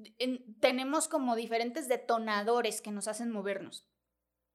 tenemos 0.60 1.08
como 1.08 1.34
diferentes 1.34 1.88
detonadores 1.88 2.82
que 2.82 2.92
nos 2.92 3.08
hacen 3.08 3.30
movernos. 3.30 3.88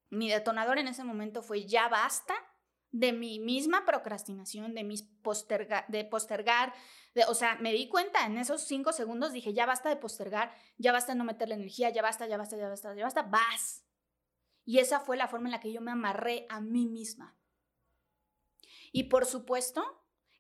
Mi 0.09 0.29
detonador 0.29 0.77
en 0.77 0.87
ese 0.87 1.03
momento 1.03 1.41
fue 1.41 1.65
ya 1.65 1.89
basta 1.89 2.35
de 2.91 3.13
mi 3.13 3.39
misma 3.39 3.85
procrastinación, 3.85 4.73
de 4.73 4.83
mis 4.83 5.03
posterga, 5.03 5.85
de 5.87 6.03
postergar, 6.03 6.73
de, 7.15 7.23
o 7.25 7.33
sea, 7.33 7.55
me 7.55 7.71
di 7.71 7.87
cuenta 7.87 8.25
en 8.25 8.37
esos 8.37 8.61
cinco 8.61 8.91
segundos, 8.91 9.31
dije, 9.31 9.53
ya 9.53 9.65
basta 9.65 9.89
de 9.89 9.95
postergar, 9.95 10.53
ya 10.77 10.91
basta 10.91 11.13
de 11.13 11.17
no 11.17 11.23
meterle 11.23 11.55
energía, 11.55 11.89
ya 11.89 12.01
basta, 12.01 12.27
ya 12.27 12.37
basta, 12.37 12.57
ya 12.57 12.69
basta, 12.69 12.93
ya 12.93 13.03
basta, 13.03 13.21
vas. 13.23 13.85
Y 14.65 14.79
esa 14.79 14.99
fue 14.99 15.17
la 15.17 15.27
forma 15.27 15.47
en 15.47 15.53
la 15.53 15.59
que 15.59 15.71
yo 15.71 15.81
me 15.81 15.91
amarré 15.91 16.45
a 16.49 16.61
mí 16.61 16.85
misma. 16.85 17.35
Y 18.91 19.03
por 19.03 19.25
supuesto 19.25 19.83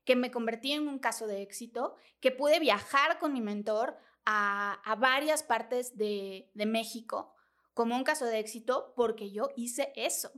que 0.03 0.15
me 0.15 0.31
convertí 0.31 0.73
en 0.73 0.87
un 0.87 0.99
caso 0.99 1.27
de 1.27 1.41
éxito, 1.41 1.95
que 2.19 2.31
pude 2.31 2.59
viajar 2.59 3.19
con 3.19 3.33
mi 3.33 3.41
mentor 3.41 3.97
a, 4.25 4.73
a 4.83 4.95
varias 4.95 5.43
partes 5.43 5.97
de, 5.97 6.49
de 6.53 6.65
México 6.65 7.33
como 7.73 7.95
un 7.95 8.03
caso 8.03 8.25
de 8.25 8.39
éxito 8.39 8.93
porque 8.95 9.31
yo 9.31 9.49
hice 9.55 9.93
eso. 9.95 10.31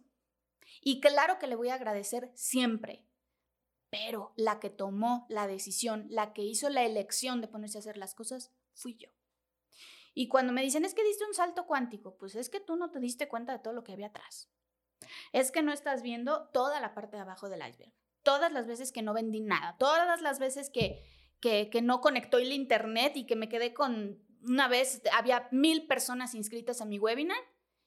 Y 0.83 0.99
claro 0.99 1.39
que 1.39 1.47
le 1.47 1.55
voy 1.55 1.69
a 1.69 1.75
agradecer 1.75 2.31
siempre, 2.35 3.05
pero 3.89 4.33
la 4.35 4.59
que 4.59 4.69
tomó 4.69 5.25
la 5.29 5.47
decisión, 5.47 6.07
la 6.09 6.33
que 6.33 6.41
hizo 6.41 6.69
la 6.69 6.83
elección 6.83 7.39
de 7.39 7.47
ponerse 7.47 7.77
a 7.77 7.79
hacer 7.79 7.95
las 7.95 8.15
cosas, 8.15 8.51
fui 8.73 8.95
yo. 8.95 9.09
Y 10.13 10.27
cuando 10.27 10.51
me 10.51 10.61
dicen, 10.61 10.83
es 10.83 10.93
que 10.93 11.03
diste 11.03 11.25
un 11.25 11.33
salto 11.33 11.65
cuántico, 11.65 12.17
pues 12.17 12.35
es 12.35 12.49
que 12.49 12.59
tú 12.59 12.75
no 12.75 12.91
te 12.91 12.99
diste 12.99 13.27
cuenta 13.27 13.53
de 13.53 13.59
todo 13.59 13.73
lo 13.73 13.83
que 13.83 13.93
había 13.93 14.07
atrás. 14.07 14.49
Es 15.31 15.51
que 15.51 15.63
no 15.63 15.71
estás 15.71 16.01
viendo 16.01 16.49
toda 16.49 16.79
la 16.81 16.93
parte 16.93 17.15
de 17.15 17.21
abajo 17.21 17.49
del 17.49 17.67
iceberg. 17.67 17.93
Todas 18.21 18.51
las 18.51 18.67
veces 18.67 18.91
que 18.91 19.01
no 19.01 19.13
vendí 19.13 19.41
nada, 19.41 19.75
todas 19.77 20.21
las 20.21 20.39
veces 20.39 20.69
que, 20.69 21.03
que, 21.39 21.81
no 21.81 21.99
conectó 21.99 22.37
el 22.37 22.51
internet 22.51 23.13
y 23.15 23.25
que 23.25 23.35
me 23.35 23.49
quedé 23.49 23.73
con, 23.73 24.23
una 24.41 24.67
vez 24.67 25.01
había 25.13 25.47
mil 25.51 25.87
personas 25.87 26.35
inscritas 26.35 26.79
a 26.81 26.85
mi 26.85 26.99
webinar 26.99 27.37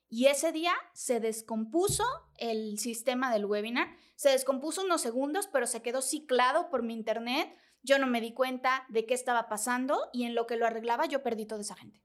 y 0.08 0.26
ese 0.26 0.52
día 0.52 0.72
se 0.92 1.20
descompuso 1.20 2.04
el 2.36 2.78
sistema 2.78 3.32
del 3.32 3.44
webinar, 3.44 3.88
se 4.14 4.30
descompuso 4.30 4.82
unos 4.84 5.00
segundos, 5.00 5.48
pero 5.48 5.66
se 5.66 5.82
quedó 5.82 6.00
ciclado 6.00 6.68
por 6.70 6.82
mi 6.82 6.94
internet. 6.94 7.56
Yo 7.82 7.98
no 7.98 8.06
me 8.06 8.20
di 8.20 8.32
cuenta 8.32 8.86
de 8.88 9.04
qué 9.04 9.14
estaba 9.14 9.48
pasando 9.48 10.08
y 10.12 10.24
en 10.24 10.34
lo 10.34 10.46
que 10.46 10.56
lo 10.56 10.66
arreglaba 10.66 11.06
yo 11.06 11.22
perdí 11.22 11.46
toda 11.46 11.60
esa 11.60 11.74
gente. 11.74 12.00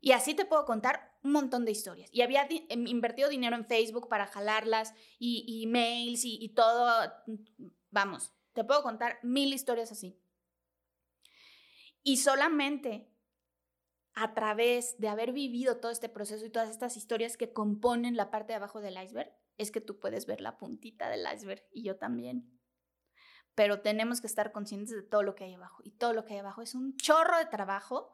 Y 0.00 0.12
así 0.12 0.34
te 0.34 0.44
puedo 0.44 0.66
contar 0.66 1.16
un 1.22 1.32
montón 1.32 1.64
de 1.64 1.72
historias. 1.72 2.10
Y 2.12 2.20
había 2.20 2.46
em, 2.50 2.86
invertido 2.86 3.30
dinero 3.30 3.56
en 3.56 3.64
Facebook 3.64 4.08
para 4.08 4.26
jalarlas 4.26 4.92
y, 5.18 5.66
mails 5.66 6.26
y, 6.26 6.36
y 6.44 6.50
todo. 6.50 7.10
Vamos, 7.90 8.34
te 8.52 8.64
puedo 8.64 8.82
contar 8.82 9.18
mil 9.22 9.54
historias 9.54 9.90
así. 9.90 10.20
Y 12.02 12.18
solamente 12.18 13.13
a 14.14 14.32
través 14.34 14.98
de 14.98 15.08
haber 15.08 15.32
vivido 15.32 15.78
todo 15.78 15.90
este 15.90 16.08
proceso 16.08 16.44
y 16.44 16.50
todas 16.50 16.70
estas 16.70 16.96
historias 16.96 17.36
que 17.36 17.52
componen 17.52 18.16
la 18.16 18.30
parte 18.30 18.52
de 18.52 18.56
abajo 18.56 18.80
del 18.80 19.02
iceberg, 19.02 19.32
es 19.58 19.70
que 19.70 19.80
tú 19.80 19.98
puedes 19.98 20.26
ver 20.26 20.40
la 20.40 20.56
puntita 20.56 21.08
del 21.08 21.26
iceberg 21.32 21.62
y 21.72 21.82
yo 21.82 21.96
también. 21.96 22.50
Pero 23.54 23.80
tenemos 23.80 24.20
que 24.20 24.26
estar 24.26 24.52
conscientes 24.52 24.94
de 24.94 25.02
todo 25.02 25.22
lo 25.22 25.34
que 25.34 25.44
hay 25.44 25.54
abajo. 25.54 25.82
Y 25.84 25.92
todo 25.92 26.12
lo 26.12 26.24
que 26.24 26.34
hay 26.34 26.40
abajo 26.40 26.62
es 26.62 26.74
un 26.74 26.96
chorro 26.96 27.38
de 27.38 27.46
trabajo, 27.46 28.12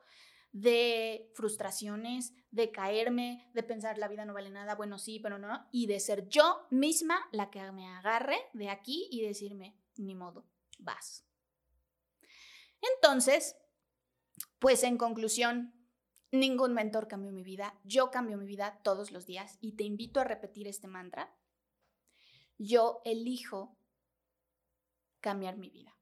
de 0.53 1.31
frustraciones, 1.35 2.35
de 2.51 2.73
caerme, 2.73 3.49
de 3.55 3.63
pensar 3.63 3.97
la 3.99 4.09
vida 4.09 4.25
no 4.25 4.35
vale 4.35 4.51
nada, 4.51 4.75
bueno, 4.75 4.99
sí, 4.99 5.21
pero 5.21 5.39
no, 5.39 5.69
y 5.71 5.87
de 5.87 6.01
ser 6.01 6.29
yo 6.29 6.67
misma 6.71 7.21
la 7.31 7.51
que 7.51 7.71
me 7.73 7.87
agarre 7.87 8.39
de 8.53 8.69
aquí 8.69 9.09
y 9.11 9.23
decirme, 9.23 9.79
ni 9.97 10.15
modo, 10.15 10.47
vas. 10.79 11.25
Entonces, 12.97 13.57
pues 14.59 14.83
en 14.83 14.97
conclusión, 14.97 15.80
Ningún 16.33 16.75
mentor 16.75 17.09
cambió 17.09 17.33
mi 17.33 17.43
vida, 17.43 17.79
yo 17.83 18.11
cambio 18.11 18.37
mi 18.37 18.47
vida 18.47 18.81
todos 18.85 19.11
los 19.11 19.27
días 19.27 19.59
y 19.61 19.73
te 19.73 19.83
invito 19.83 20.21
a 20.21 20.25
repetir 20.25 20.69
este 20.69 20.87
mantra. 20.87 21.35
Yo 22.57 23.01
elijo 23.05 23.77
cambiar 25.21 25.57
mi 25.57 25.71
vida. 25.71 25.97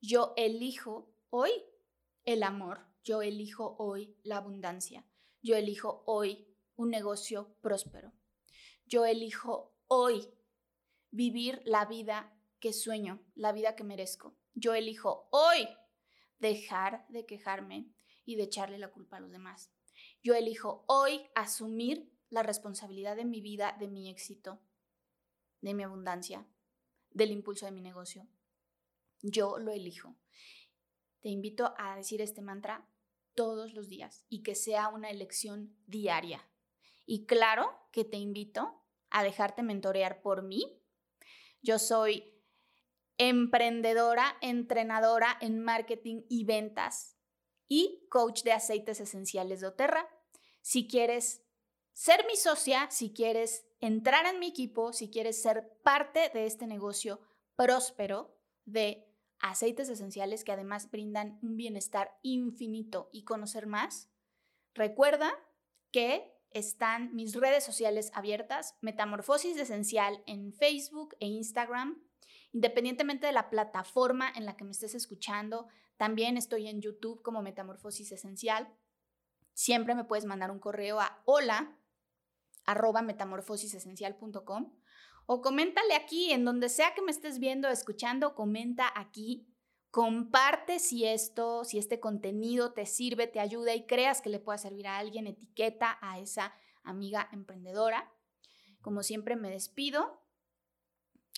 Yo 0.00 0.34
elijo 0.36 1.14
hoy 1.30 1.50
el 2.24 2.42
amor, 2.42 2.86
yo 3.02 3.22
elijo 3.22 3.76
hoy 3.78 4.16
la 4.22 4.36
abundancia, 4.36 5.06
yo 5.42 5.56
elijo 5.56 6.02
hoy 6.06 6.46
un 6.76 6.90
negocio 6.90 7.56
próspero. 7.62 8.12
Yo 8.84 9.06
elijo 9.06 9.74
hoy 9.86 10.28
vivir 11.10 11.62
la 11.64 11.86
vida 11.86 12.36
que 12.60 12.72
sueño, 12.72 13.24
la 13.34 13.52
vida 13.52 13.76
que 13.76 13.84
merezco. 13.84 14.36
Yo 14.52 14.74
elijo 14.74 15.28
hoy 15.30 15.68
dejar 16.38 17.06
de 17.08 17.24
quejarme 17.24 17.93
y 18.24 18.36
de 18.36 18.44
echarle 18.44 18.78
la 18.78 18.90
culpa 18.90 19.16
a 19.16 19.20
los 19.20 19.30
demás. 19.30 19.70
Yo 20.22 20.34
elijo 20.34 20.84
hoy 20.88 21.20
asumir 21.34 22.10
la 22.30 22.42
responsabilidad 22.42 23.16
de 23.16 23.24
mi 23.24 23.40
vida, 23.40 23.76
de 23.78 23.88
mi 23.88 24.08
éxito, 24.08 24.60
de 25.60 25.74
mi 25.74 25.82
abundancia, 25.82 26.46
del 27.10 27.30
impulso 27.30 27.66
de 27.66 27.72
mi 27.72 27.80
negocio. 27.80 28.26
Yo 29.22 29.58
lo 29.58 29.72
elijo. 29.72 30.16
Te 31.20 31.28
invito 31.28 31.74
a 31.78 31.96
decir 31.96 32.20
este 32.20 32.42
mantra 32.42 32.88
todos 33.34 33.72
los 33.72 33.88
días 33.88 34.24
y 34.28 34.42
que 34.42 34.54
sea 34.54 34.88
una 34.88 35.10
elección 35.10 35.76
diaria. 35.86 36.46
Y 37.06 37.26
claro 37.26 37.70
que 37.92 38.04
te 38.04 38.16
invito 38.16 38.82
a 39.10 39.22
dejarte 39.22 39.62
mentorear 39.62 40.22
por 40.22 40.42
mí. 40.42 40.82
Yo 41.62 41.78
soy 41.78 42.34
emprendedora, 43.16 44.36
entrenadora 44.40 45.38
en 45.40 45.62
marketing 45.62 46.22
y 46.28 46.44
ventas 46.44 47.13
y 47.74 48.06
coach 48.08 48.44
de 48.44 48.52
aceites 48.52 49.00
esenciales 49.00 49.60
de 49.60 49.66
Oterra. 49.66 50.08
Si 50.62 50.86
quieres 50.86 51.42
ser 51.92 52.24
mi 52.24 52.36
socia, 52.36 52.88
si 52.92 53.12
quieres 53.12 53.66
entrar 53.80 54.26
en 54.26 54.38
mi 54.38 54.46
equipo, 54.46 54.92
si 54.92 55.10
quieres 55.10 55.42
ser 55.42 55.76
parte 55.82 56.30
de 56.32 56.46
este 56.46 56.68
negocio 56.68 57.20
próspero 57.56 58.38
de 58.64 59.12
aceites 59.40 59.88
esenciales 59.88 60.44
que 60.44 60.52
además 60.52 60.88
brindan 60.88 61.40
un 61.42 61.56
bienestar 61.56 62.16
infinito 62.22 63.10
y 63.12 63.24
conocer 63.24 63.66
más, 63.66 64.08
recuerda 64.72 65.32
que 65.90 66.32
están 66.50 67.12
mis 67.16 67.34
redes 67.34 67.64
sociales 67.64 68.12
abiertas, 68.14 68.76
Metamorfosis 68.82 69.56
Esencial 69.56 70.22
en 70.26 70.52
Facebook 70.52 71.16
e 71.18 71.26
Instagram, 71.26 72.00
independientemente 72.52 73.26
de 73.26 73.32
la 73.32 73.50
plataforma 73.50 74.32
en 74.36 74.46
la 74.46 74.56
que 74.56 74.62
me 74.62 74.70
estés 74.70 74.94
escuchando, 74.94 75.66
También 75.96 76.36
estoy 76.36 76.68
en 76.68 76.80
YouTube 76.80 77.22
como 77.22 77.42
Metamorfosis 77.42 78.12
Esencial. 78.12 78.68
Siempre 79.52 79.94
me 79.94 80.04
puedes 80.04 80.24
mandar 80.24 80.50
un 80.50 80.58
correo 80.58 81.00
a 81.00 81.22
hola 81.24 81.78
arroba 82.66 83.02
metamorfosisesencial.com 83.02 84.72
o 85.26 85.40
coméntale 85.40 85.94
aquí, 85.94 86.32
en 86.32 86.44
donde 86.44 86.68
sea 86.68 86.94
que 86.94 87.02
me 87.02 87.10
estés 87.10 87.38
viendo, 87.38 87.68
escuchando, 87.68 88.34
comenta 88.34 88.92
aquí. 88.94 89.48
Comparte 89.90 90.80
si 90.80 91.06
esto, 91.06 91.64
si 91.64 91.78
este 91.78 92.00
contenido 92.00 92.72
te 92.72 92.84
sirve, 92.84 93.26
te 93.26 93.38
ayuda 93.38 93.74
y 93.74 93.86
creas 93.86 94.20
que 94.20 94.28
le 94.28 94.40
pueda 94.40 94.58
servir 94.58 94.88
a 94.88 94.98
alguien, 94.98 95.26
etiqueta 95.26 95.98
a 96.02 96.18
esa 96.18 96.52
amiga 96.82 97.28
emprendedora. 97.32 98.12
Como 98.80 99.02
siempre 99.02 99.36
me 99.36 99.50
despido 99.50 100.20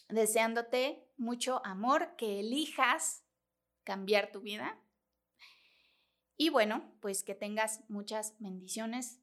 deseándote 0.09 1.07
mucho 1.17 1.61
amor, 1.65 2.17
que 2.17 2.41
elijas 2.41 3.26
cambiar 3.87 4.33
tu 4.33 4.41
vida. 4.43 4.79
Y 6.37 6.51
bueno, 6.51 6.93
pues 7.01 7.23
que 7.23 7.35
tengas 7.35 7.89
muchas 7.89 8.35
bendiciones 8.39 9.23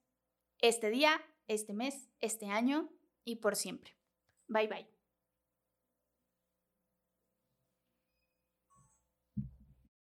este 0.59 0.89
día, 0.89 1.21
este 1.47 1.73
mes, 1.73 2.09
este 2.21 2.47
año 2.47 2.89
y 3.25 3.35
por 3.35 3.55
siempre. 3.55 3.95
Bye 4.47 4.67
bye. 4.67 4.92